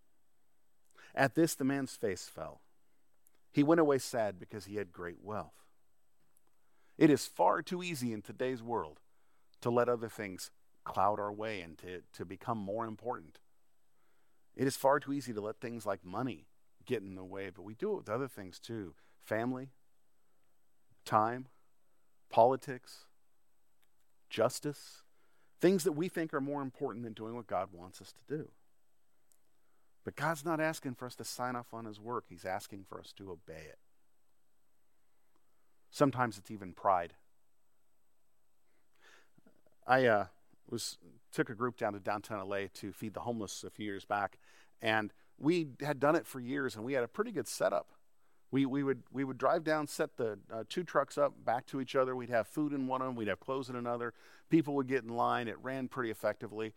At 1.15 1.35
this, 1.35 1.55
the 1.55 1.65
man's 1.65 1.97
face 1.97 2.29
fell. 2.33 2.61
He 3.51 3.63
went 3.63 3.81
away 3.81 3.99
sad 3.99 4.39
because 4.39 4.67
he 4.67 4.77
had 4.77 4.93
great 4.93 5.23
wealth. 5.23 5.65
It 6.97 7.11
is 7.11 7.27
far 7.27 7.63
too 7.63 7.83
easy 7.83 8.13
in 8.13 8.23
today's 8.23 8.63
world 8.63 9.01
to 9.61 9.71
let 9.71 9.89
other 9.89 10.09
things 10.09 10.51
cloud 10.85 11.19
our 11.19 11.33
way 11.33 11.61
and 11.61 11.77
to, 11.79 12.03
to 12.15 12.25
become 12.25 12.59
more 12.59 12.87
important. 12.87 13.39
It 14.57 14.67
is 14.67 14.77
far 14.77 14.99
too 14.99 15.13
easy 15.13 15.33
to 15.33 15.41
let 15.41 15.61
things 15.61 15.87
like 15.87 16.05
money 16.05 16.47
get 16.87 17.03
in 17.03 17.15
the 17.15 17.25
way, 17.25 17.51
but 17.51 17.63
we 17.63 17.75
do 17.75 17.93
it 17.93 17.97
with 17.97 18.09
other 18.09 18.29
things 18.29 18.59
too 18.59 18.95
family, 19.25 19.69
time, 21.05 21.47
politics, 22.31 23.05
justice, 24.29 25.03
things 25.61 25.85
that 25.85 25.93
we 25.93 26.09
think 26.09 26.33
are 26.33 26.41
more 26.41 26.63
important 26.63 27.05
than 27.05 27.13
doing 27.13 27.35
what 27.35 27.47
God 27.47 27.69
wants 27.73 28.01
us 28.01 28.13
to 28.13 28.37
do. 28.37 28.49
But 30.05 30.17
God's 30.17 30.45
not 30.45 30.61
asking 30.61 30.95
for 30.95 31.07
us 31.07 31.15
to 31.17 31.25
sign 31.25 31.57
off 31.57 31.75
on 31.75 31.85
His 31.85 32.01
work, 32.01 32.25
He's 32.29 32.45
asking 32.45 32.85
for 32.89 32.99
us 32.99 33.13
to 33.19 33.31
obey 33.31 33.65
it. 33.69 33.79
Sometimes 35.91 36.39
it's 36.39 36.51
even 36.51 36.73
pride. 36.73 37.15
I 39.87 40.07
uh, 40.07 40.27
was 40.69 40.99
took 41.33 41.51
a 41.51 41.55
group 41.55 41.77
down 41.77 41.95
to 41.95 41.99
downtown 41.99 42.47
LA 42.47 42.67
to 42.75 42.93
feed 42.93 43.15
the 43.15 43.21
homeless 43.21 43.65
a 43.65 43.71
few 43.71 43.87
years 43.87 44.05
back, 44.05 44.39
and 44.83 45.13
we 45.39 45.69
had 45.81 46.01
done 46.01 46.17
it 46.17 46.27
for 46.27 46.41
years, 46.41 46.77
and 46.77 46.85
we 46.85 46.93
had 46.93 47.05
a 47.05 47.09
pretty 47.09 47.31
good 47.31 47.49
setup. 47.49 47.89
We, 48.51 48.65
we, 48.65 48.83
would, 48.83 49.03
we 49.13 49.25
would 49.25 49.37
drive 49.37 49.63
down, 49.65 49.87
set 49.87 50.17
the 50.17 50.39
uh, 50.53 50.65
two 50.69 50.83
trucks 50.83 51.19
up 51.19 51.45
back 51.45 51.67
to 51.67 51.81
each 51.81 51.95
other. 51.95 52.17
We'd 52.17 52.31
have 52.31 52.47
food 52.47 52.73
in 52.73 52.87
one 52.87 53.03
of 53.03 53.09
them, 53.09 53.17
we'd 53.17 53.29
have 53.29 53.41
clothes 53.41 53.69
in 53.69 53.77
another. 53.77 54.15
People 54.49 54.75
would 54.75 54.89
get 54.89 55.05
in 55.05 55.11
line. 55.11 55.49
It 55.49 55.59
ran 55.63 55.89
pretty 55.89 56.11
effectively. 56.11 56.75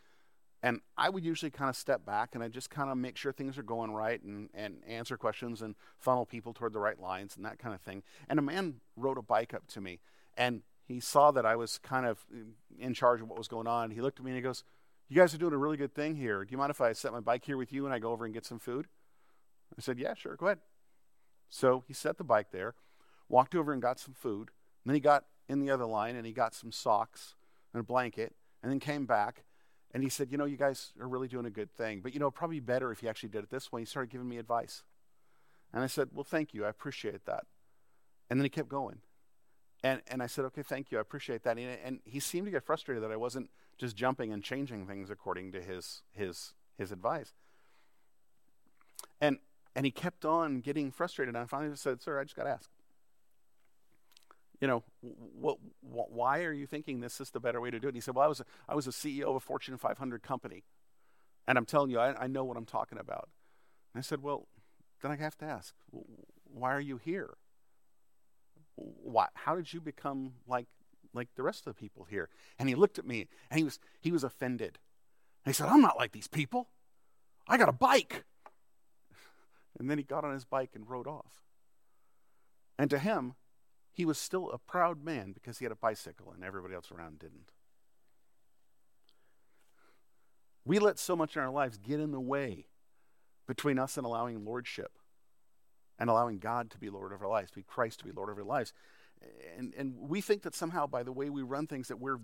And 0.64 0.82
I 0.96 1.10
would 1.10 1.26
usually 1.26 1.50
kind 1.50 1.70
of 1.70 1.76
step 1.76 2.06
back 2.06 2.36
and 2.36 2.44
I 2.44 2.48
just 2.48 2.70
kind 2.70 2.92
of 2.92 2.98
make 2.98 3.18
sure 3.18 3.32
things 3.32 3.58
are 3.58 3.64
going 3.64 3.92
right 3.92 4.22
and, 4.22 4.50
and 4.54 4.84
answer 4.88 5.18
questions 5.18 5.62
and 5.62 5.76
funnel 5.98 6.26
people 6.26 6.54
toward 6.54 6.74
the 6.74 6.80
right 6.80 7.00
lines 7.00 7.36
and 7.36 7.44
that 7.46 7.58
kind 7.58 7.74
of 7.74 7.82
thing. 7.82 8.04
And 8.30 8.38
a 8.38 8.44
man 8.44 8.76
rode 8.96 9.18
a 9.18 9.24
bike 9.24 9.54
up 9.54 9.66
to 9.70 9.82
me 9.82 10.02
and 10.38 10.62
he 10.88 11.00
saw 11.00 11.32
that 11.32 11.46
I 11.46 11.56
was 11.56 11.78
kind 11.80 12.06
of 12.06 12.26
in 12.78 12.94
charge 12.94 13.22
of 13.22 13.30
what 13.30 13.38
was 13.38 13.48
going 13.48 13.68
on. 13.68 13.92
He 13.92 14.02
looked 14.02 14.20
at 14.20 14.26
me 14.26 14.32
and 14.32 14.38
he 14.38 14.42
goes, 14.42 14.64
You 15.10 15.16
guys 15.18 15.34
are 15.34 15.38
doing 15.38 15.54
a 15.54 15.58
really 15.58 15.78
good 15.78 15.96
thing 15.96 16.16
here. 16.16 16.44
Do 16.44 16.52
you 16.52 16.58
mind 16.58 16.70
if 16.70 16.82
I 16.82 16.94
set 16.94 17.12
my 17.12 17.22
bike 17.22 17.46
here 17.46 17.58
with 17.58 17.74
you 17.74 17.86
and 17.86 17.94
I 17.94 18.00
go 18.00 18.12
over 18.12 18.26
and 18.26 18.34
get 18.34 18.46
some 18.46 18.60
food? 18.60 18.88
I 19.78 19.82
said, 19.82 19.98
Yeah, 19.98 20.14
sure, 20.14 20.36
go 20.36 20.48
ahead. 20.48 20.60
So 21.52 21.84
he 21.86 21.94
set 21.94 22.18
the 22.18 22.24
bike 22.24 22.48
there, 22.52 22.74
walked 23.30 23.54
over 23.54 23.74
and 23.74 23.82
got 23.82 24.00
some 24.00 24.14
food. 24.14 24.50
Then 24.86 24.96
he 24.96 25.02
got 25.02 25.26
in 25.48 25.60
the 25.60 25.70
other 25.70 25.86
line 25.86 26.16
and 26.16 26.26
he 26.26 26.32
got 26.32 26.56
some 26.56 26.72
socks 26.72 27.36
and 27.74 27.82
a 27.82 27.84
blanket 27.84 28.34
and 28.64 28.72
then 28.72 28.80
came 28.80 29.06
back 29.06 29.44
and 29.94 30.02
he 30.02 30.10
said, 30.10 30.32
You 30.32 30.38
know, 30.38 30.46
you 30.46 30.56
guys 30.56 30.94
are 31.00 31.08
really 31.08 31.28
doing 31.28 31.46
a 31.46 31.52
good 31.52 31.70
thing, 31.70 32.00
but 32.02 32.14
you 32.14 32.20
know, 32.20 32.32
probably 32.32 32.62
better 32.62 32.92
if 32.92 33.04
you 33.04 33.10
actually 33.10 33.30
did 33.30 33.44
it 33.44 33.50
this 33.50 33.70
way. 33.72 33.82
He 33.82 33.86
started 33.86 34.10
giving 34.10 34.30
me 34.30 34.38
advice. 34.38 34.84
And 35.74 35.84
I 35.84 35.88
said, 35.88 36.10
Well, 36.14 36.24
thank 36.24 36.54
you. 36.54 36.66
I 36.66 36.70
appreciate 36.70 37.26
that. 37.26 37.44
And 38.30 38.40
then 38.40 38.46
he 38.46 38.50
kept 38.50 38.70
going. 38.70 39.00
And, 39.84 40.02
and 40.08 40.24
I 40.24 40.28
said, 40.28 40.46
Okay, 40.46 40.64
thank 40.64 40.90
you. 40.90 41.00
I 41.00 41.02
appreciate 41.02 41.44
that. 41.44 41.58
And, 41.58 41.78
and 41.84 42.00
he 42.06 42.22
seemed 42.22 42.46
to 42.46 42.52
get 42.52 42.64
frustrated 42.64 43.04
that 43.04 43.12
I 43.12 43.18
wasn't 43.18 43.50
just 43.78 43.98
jumping 43.98 44.32
and 44.32 44.42
changing 44.42 44.88
things 44.88 45.10
according 45.10 45.52
to 45.52 45.62
his, 45.62 46.02
his, 46.14 46.54
his 46.78 46.94
advice. 46.94 47.34
And 49.20 49.40
and 49.76 49.86
he 49.86 49.92
kept 49.92 50.26
on 50.26 50.60
getting 50.60 50.92
frustrated. 50.92 51.36
And 51.36 51.44
I 51.44 51.48
finally 51.48 51.76
said, 51.76 52.02
Sir, 52.02 52.20
I 52.20 52.24
just 52.24 52.36
got 52.36 52.44
to 52.44 52.50
ask. 52.50 52.70
You 54.60 54.68
know, 54.68 54.84
what, 55.02 55.58
what, 55.82 56.12
why 56.12 56.44
are 56.44 56.54
you 56.54 56.68
thinking 56.68 57.00
this 57.00 57.20
is 57.20 57.32
the 57.32 57.40
better 57.40 57.60
way 57.60 57.72
to 57.72 57.80
do 57.80 57.88
it? 57.88 57.92
And 57.92 57.98
he 57.98 58.02
said, 58.02 58.16
Well, 58.16 58.26
I 58.26 58.28
was 58.28 58.42
a, 58.42 58.46
I 58.70 58.76
was 58.76 58.88
a 58.88 58.92
CEO 58.92 59.24
of 59.24 59.36
a 59.36 59.40
Fortune 59.40 59.78
500 59.78 60.22
company. 60.22 60.64
And 61.48 61.58
I'm 61.58 61.66
telling 61.66 61.90
you, 61.90 62.00
I, 62.00 62.24
I 62.24 62.28
know 62.28 62.44
what 62.44 62.58
I'm 62.58 62.66
talking 62.66 63.00
about. 63.00 63.30
And 63.94 64.00
I 64.00 64.04
said, 64.04 64.22
Well, 64.22 64.48
then 65.02 65.12
I 65.12 65.16
have 65.16 65.38
to 65.40 65.46
ask, 65.46 65.74
why 66.54 66.74
are 66.74 66.80
you 66.80 66.98
here? 66.98 67.36
Why, 68.76 69.28
how 69.34 69.56
did 69.56 69.74
you 69.74 69.82
become 69.82 70.34
like, 70.48 70.68
like 71.14 71.30
the 71.36 71.44
rest 71.44 71.68
of 71.68 71.76
the 71.76 71.80
people 71.80 72.06
here? 72.10 72.30
And 72.60 72.70
he 72.70 72.76
looked 72.76 73.00
at 73.00 73.06
me 73.06 73.28
and 73.50 73.58
he 73.58 73.64
was, 73.64 73.80
he 74.00 74.12
was 74.12 74.24
offended. 74.24 74.80
And 75.46 75.54
he 75.54 75.58
said, 75.58 75.68
I'm 75.68 75.82
not 75.82 75.98
like 75.98 76.12
these 76.12 76.28
people. 76.28 76.70
I 77.48 77.58
got 77.58 77.70
a 77.70 77.74
bike. 77.74 78.24
And 79.80 79.90
then 79.90 79.98
he 79.98 80.04
got 80.04 80.24
on 80.24 80.34
his 80.34 80.46
bike 80.46 80.72
and 80.76 80.90
rode 80.90 81.08
off. 81.08 81.42
And 82.78 82.90
to 82.90 83.00
him, 83.00 83.36
he 83.92 84.06
was 84.06 84.18
still 84.18 84.50
a 84.52 84.58
proud 84.58 85.04
man 85.04 85.32
because 85.32 85.60
he 85.60 85.66
had 85.66 85.72
a 85.72 85.76
bicycle 85.76 86.32
and 86.34 86.44
everybody 86.44 86.74
else 86.74 86.92
around 86.92 87.20
didn't. 87.20 87.52
We 90.66 90.80
let 90.80 91.00
so 91.00 91.16
much 91.16 91.36
in 91.36 91.42
our 91.42 91.52
lives 91.52 91.78
get 91.78 92.00
in 92.00 92.12
the 92.12 92.20
way 92.20 92.68
between 93.48 93.80
us 93.80 93.98
and 93.98 94.06
allowing 94.06 94.46
lordship 94.46 94.98
and 96.00 96.10
allowing 96.10 96.40
God 96.40 96.70
to 96.72 96.78
be 96.78 96.90
Lord 96.90 97.12
of 97.14 97.22
our 97.22 97.28
lives, 97.28 97.52
to 97.52 97.58
be 97.58 97.64
Christ 97.64 98.00
to 98.00 98.06
be 98.06 98.12
Lord 98.12 98.30
of 98.30 98.38
our 98.38 98.44
lives. 98.44 98.74
And, 99.58 99.74
and 99.78 99.96
we 100.00 100.22
think 100.22 100.44
that 100.44 100.56
somehow 100.56 100.88
by 100.88 101.04
the 101.04 101.12
way 101.12 101.30
we 101.30 101.42
run 101.42 101.68
things 101.68 101.88
that 101.90 102.00
we're, 102.00 102.20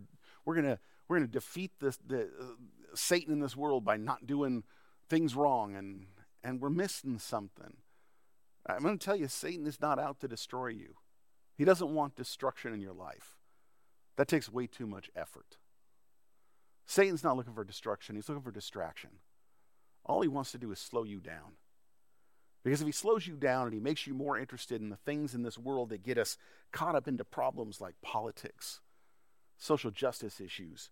we're 0.46 0.56
going 0.56 0.78
we're 1.08 1.18
gonna 1.18 1.28
defeat 1.28 1.72
this, 1.80 1.98
the, 2.06 2.24
uh, 2.24 2.96
Satan 2.96 3.34
in 3.34 3.40
this 3.40 3.56
world 3.56 3.86
by 3.86 3.98
not 3.98 4.26
doing 4.26 4.64
things 5.10 5.36
wrong, 5.36 5.76
and, 5.76 6.08
and 6.44 6.62
we're 6.62 6.70
missing 6.70 7.20
something. 7.20 7.78
I'm 8.66 8.82
going 8.82 8.98
to 8.98 9.06
tell 9.06 9.16
you, 9.16 9.28
Satan 9.28 9.66
is 9.66 9.82
not 9.82 10.00
out 10.00 10.20
to 10.20 10.28
destroy 10.28 10.68
you. 10.68 10.96
He 11.58 11.66
doesn't 11.66 11.94
want 11.94 12.16
destruction 12.16 12.74
in 12.74 12.82
your 12.82 12.94
life. 12.94 13.38
That 14.18 14.28
takes 14.28 14.52
way 14.52 14.68
too 14.68 14.88
much 14.88 15.10
effort. 15.16 15.58
Satan's 16.86 17.24
not 17.24 17.38
looking 17.38 17.54
for 17.54 17.64
destruction, 17.64 18.16
he's 18.16 18.30
looking 18.30 18.44
for 18.44 18.52
distraction. 18.52 19.12
All 20.06 20.22
he 20.22 20.28
wants 20.28 20.52
to 20.54 20.58
do 20.58 20.72
is 20.72 20.80
slow 20.80 21.04
you 21.04 21.20
down. 21.20 21.54
Because 22.64 22.82
if 22.82 22.88
he 22.88 22.92
slows 22.92 23.28
you 23.28 23.36
down 23.36 23.66
and 23.66 23.74
he 23.74 23.80
makes 23.80 24.08
you 24.08 24.14
more 24.14 24.38
interested 24.38 24.82
in 24.82 24.90
the 24.90 24.98
things 24.98 25.34
in 25.34 25.44
this 25.44 25.58
world 25.58 25.90
that 25.90 26.04
get 26.04 26.18
us 26.18 26.38
caught 26.72 26.96
up 26.96 27.08
into 27.08 27.24
problems 27.24 27.80
like 27.80 27.96
politics, 28.02 28.82
social 29.58 29.92
justice 29.92 30.42
issues, 30.42 30.90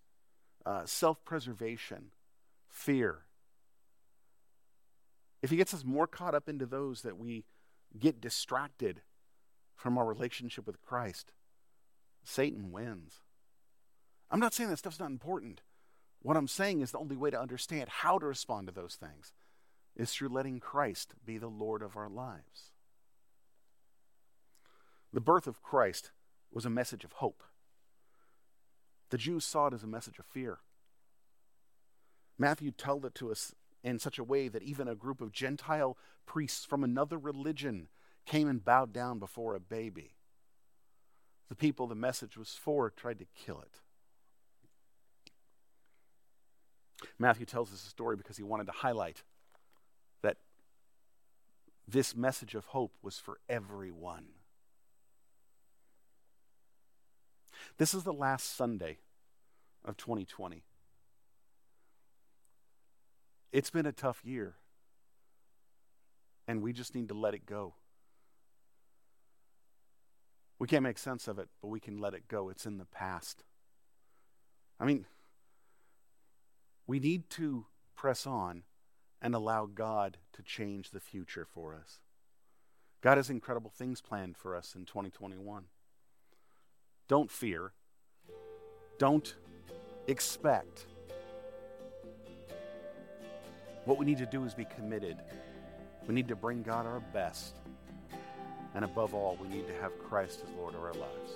uh, 0.65 0.85
self 0.85 1.23
preservation, 1.25 2.11
fear, 2.69 3.24
if 5.45 5.51
he 5.51 5.57
gets 5.57 5.75
us 5.75 5.85
more 5.85 6.07
caught 6.07 6.33
up 6.33 6.49
into 6.49 6.65
those 6.65 7.03
that 7.03 7.19
we 7.19 7.45
get 7.99 8.19
distracted 8.19 9.03
from 9.75 9.95
our 9.95 10.03
relationship 10.03 10.65
with 10.65 10.81
Christ, 10.81 11.33
Satan 12.23 12.71
wins. 12.71 13.21
I'm 14.31 14.39
not 14.39 14.55
saying 14.55 14.71
that 14.71 14.79
stuff's 14.79 14.99
not 14.99 15.11
important. 15.11 15.61
What 16.23 16.35
I'm 16.35 16.47
saying 16.47 16.81
is 16.81 16.89
the 16.89 16.97
only 16.97 17.15
way 17.15 17.29
to 17.29 17.39
understand 17.39 17.89
how 17.89 18.17
to 18.17 18.25
respond 18.25 18.65
to 18.65 18.73
those 18.73 18.95
things 18.95 19.33
is 19.95 20.11
through 20.11 20.29
letting 20.29 20.59
Christ 20.59 21.13
be 21.23 21.37
the 21.37 21.45
Lord 21.45 21.83
of 21.83 21.95
our 21.95 22.09
lives. 22.09 22.71
The 25.13 25.21
birth 25.21 25.45
of 25.45 25.61
Christ 25.61 26.09
was 26.51 26.65
a 26.65 26.71
message 26.71 27.03
of 27.03 27.11
hope. 27.11 27.43
The 29.11 29.19
Jews 29.19 29.45
saw 29.45 29.67
it 29.67 29.75
as 29.75 29.83
a 29.83 29.87
message 29.87 30.17
of 30.17 30.25
fear. 30.25 30.57
Matthew 32.35 32.71
told 32.71 33.05
it 33.05 33.13
to 33.13 33.29
us 33.29 33.53
in 33.85 33.99
such 33.99 34.17
a 34.17 34.23
way 34.23 34.47
that 34.47 34.63
even 34.63 34.87
a 34.87 34.95
group 34.95 35.21
of 35.21 35.31
Gentile 35.31 35.95
priests 36.25 36.65
from 36.65 36.83
another 36.83 37.19
religion 37.19 37.87
came 38.25 38.47
and 38.47 38.65
bowed 38.65 38.91
down 38.91 39.19
before 39.19 39.53
a 39.53 39.59
baby. 39.59 40.15
The 41.49 41.55
people 41.55 41.85
the 41.85 41.93
message 41.93 42.35
was 42.35 42.55
for 42.59 42.89
tried 42.89 43.19
to 43.19 43.27
kill 43.35 43.61
it. 43.61 43.81
Matthew 47.19 47.45
tells 47.45 47.71
us 47.71 47.85
a 47.85 47.89
story 47.89 48.15
because 48.15 48.37
he 48.37 48.43
wanted 48.43 48.65
to 48.65 48.71
highlight 48.71 49.21
that 50.23 50.37
this 51.87 52.15
message 52.15 52.55
of 52.55 52.65
hope 52.65 52.95
was 53.03 53.19
for 53.19 53.37
everyone. 53.47 54.29
This 57.77 57.93
is 57.93 58.03
the 58.03 58.13
last 58.13 58.55
Sunday 58.55 58.97
of 59.83 59.95
2020. 59.97 60.63
It's 63.55 63.69
been 63.69 63.85
a 63.85 63.93
tough 63.93 64.19
year, 64.25 64.55
and 66.45 66.61
we 66.61 66.73
just 66.73 66.93
need 66.93 67.07
to 67.07 67.13
let 67.13 67.33
it 67.33 67.45
go. 67.45 67.75
We 70.59 70.67
can't 70.67 70.83
make 70.83 70.97
sense 70.97 71.25
of 71.29 71.39
it, 71.39 71.47
but 71.61 71.69
we 71.69 71.79
can 71.79 72.01
let 72.01 72.13
it 72.13 72.27
go. 72.27 72.49
It's 72.49 72.65
in 72.65 72.79
the 72.79 72.85
past. 72.85 73.45
I 74.77 74.83
mean, 74.83 75.05
we 76.85 76.99
need 76.99 77.29
to 77.29 77.67
press 77.95 78.27
on 78.27 78.63
and 79.21 79.33
allow 79.33 79.67
God 79.67 80.17
to 80.33 80.43
change 80.43 80.91
the 80.91 80.99
future 80.99 81.45
for 81.45 81.73
us. 81.73 82.01
God 82.99 83.15
has 83.15 83.29
incredible 83.29 83.71
things 83.73 84.01
planned 84.01 84.35
for 84.35 84.53
us 84.53 84.75
in 84.75 84.83
2021. 84.83 85.63
Don't 87.07 87.31
fear. 87.31 87.71
Don't 88.99 89.33
expect. 90.07 90.87
What 93.85 93.97
we 93.99 94.05
need 94.05 94.17
to 94.17 94.25
do 94.25 94.43
is 94.43 94.53
be 94.55 94.65
committed. 94.65 95.17
We 96.07 96.15
need 96.15 96.27
to 96.29 96.35
bring 96.35 96.63
God 96.63 96.85
our 96.87 96.99
best. 97.13 97.55
And 98.73 98.83
above 98.83 99.13
all, 99.13 99.37
we 99.39 99.47
need 99.47 99.67
to 99.67 99.73
have 99.75 99.97
Christ 99.99 100.41
as 100.43 100.49
Lord 100.57 100.73
of 100.73 100.81
our 100.83 100.93
lives. 100.93 101.31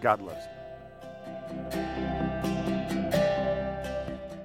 God 0.00 0.22
loves 0.22 0.44
you. 0.44 0.50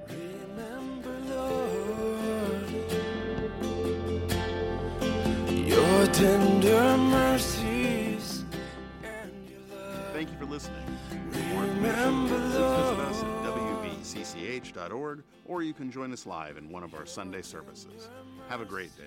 Remember, 0.10 1.16
Lord, 1.30 2.70
your 5.68 6.08
tender 6.08 6.98
mercies 6.98 8.44
and 9.04 9.32
your 9.50 9.62
love. 9.78 10.14
Thank 10.14 10.30
you 10.32 10.38
for 10.38 10.46
listening. 10.46 10.86
Remember, 11.56 12.36
please 12.36 12.44
visit 12.44 12.62
us 12.62 12.86
Lord. 12.86 12.87
At 14.58 14.64
wvcch.org 14.64 15.24
or 15.46 15.64
you 15.64 15.74
can 15.74 15.92
join 15.92 16.12
us 16.12 16.26
live 16.26 16.58
in 16.58 16.70
one 16.70 16.84
of 16.84 16.94
our 16.94 17.06
Sunday 17.06 17.42
services. 17.42 18.10
Have 18.50 18.62
a 18.62 18.66
great 18.66 18.92
day. 18.98 19.04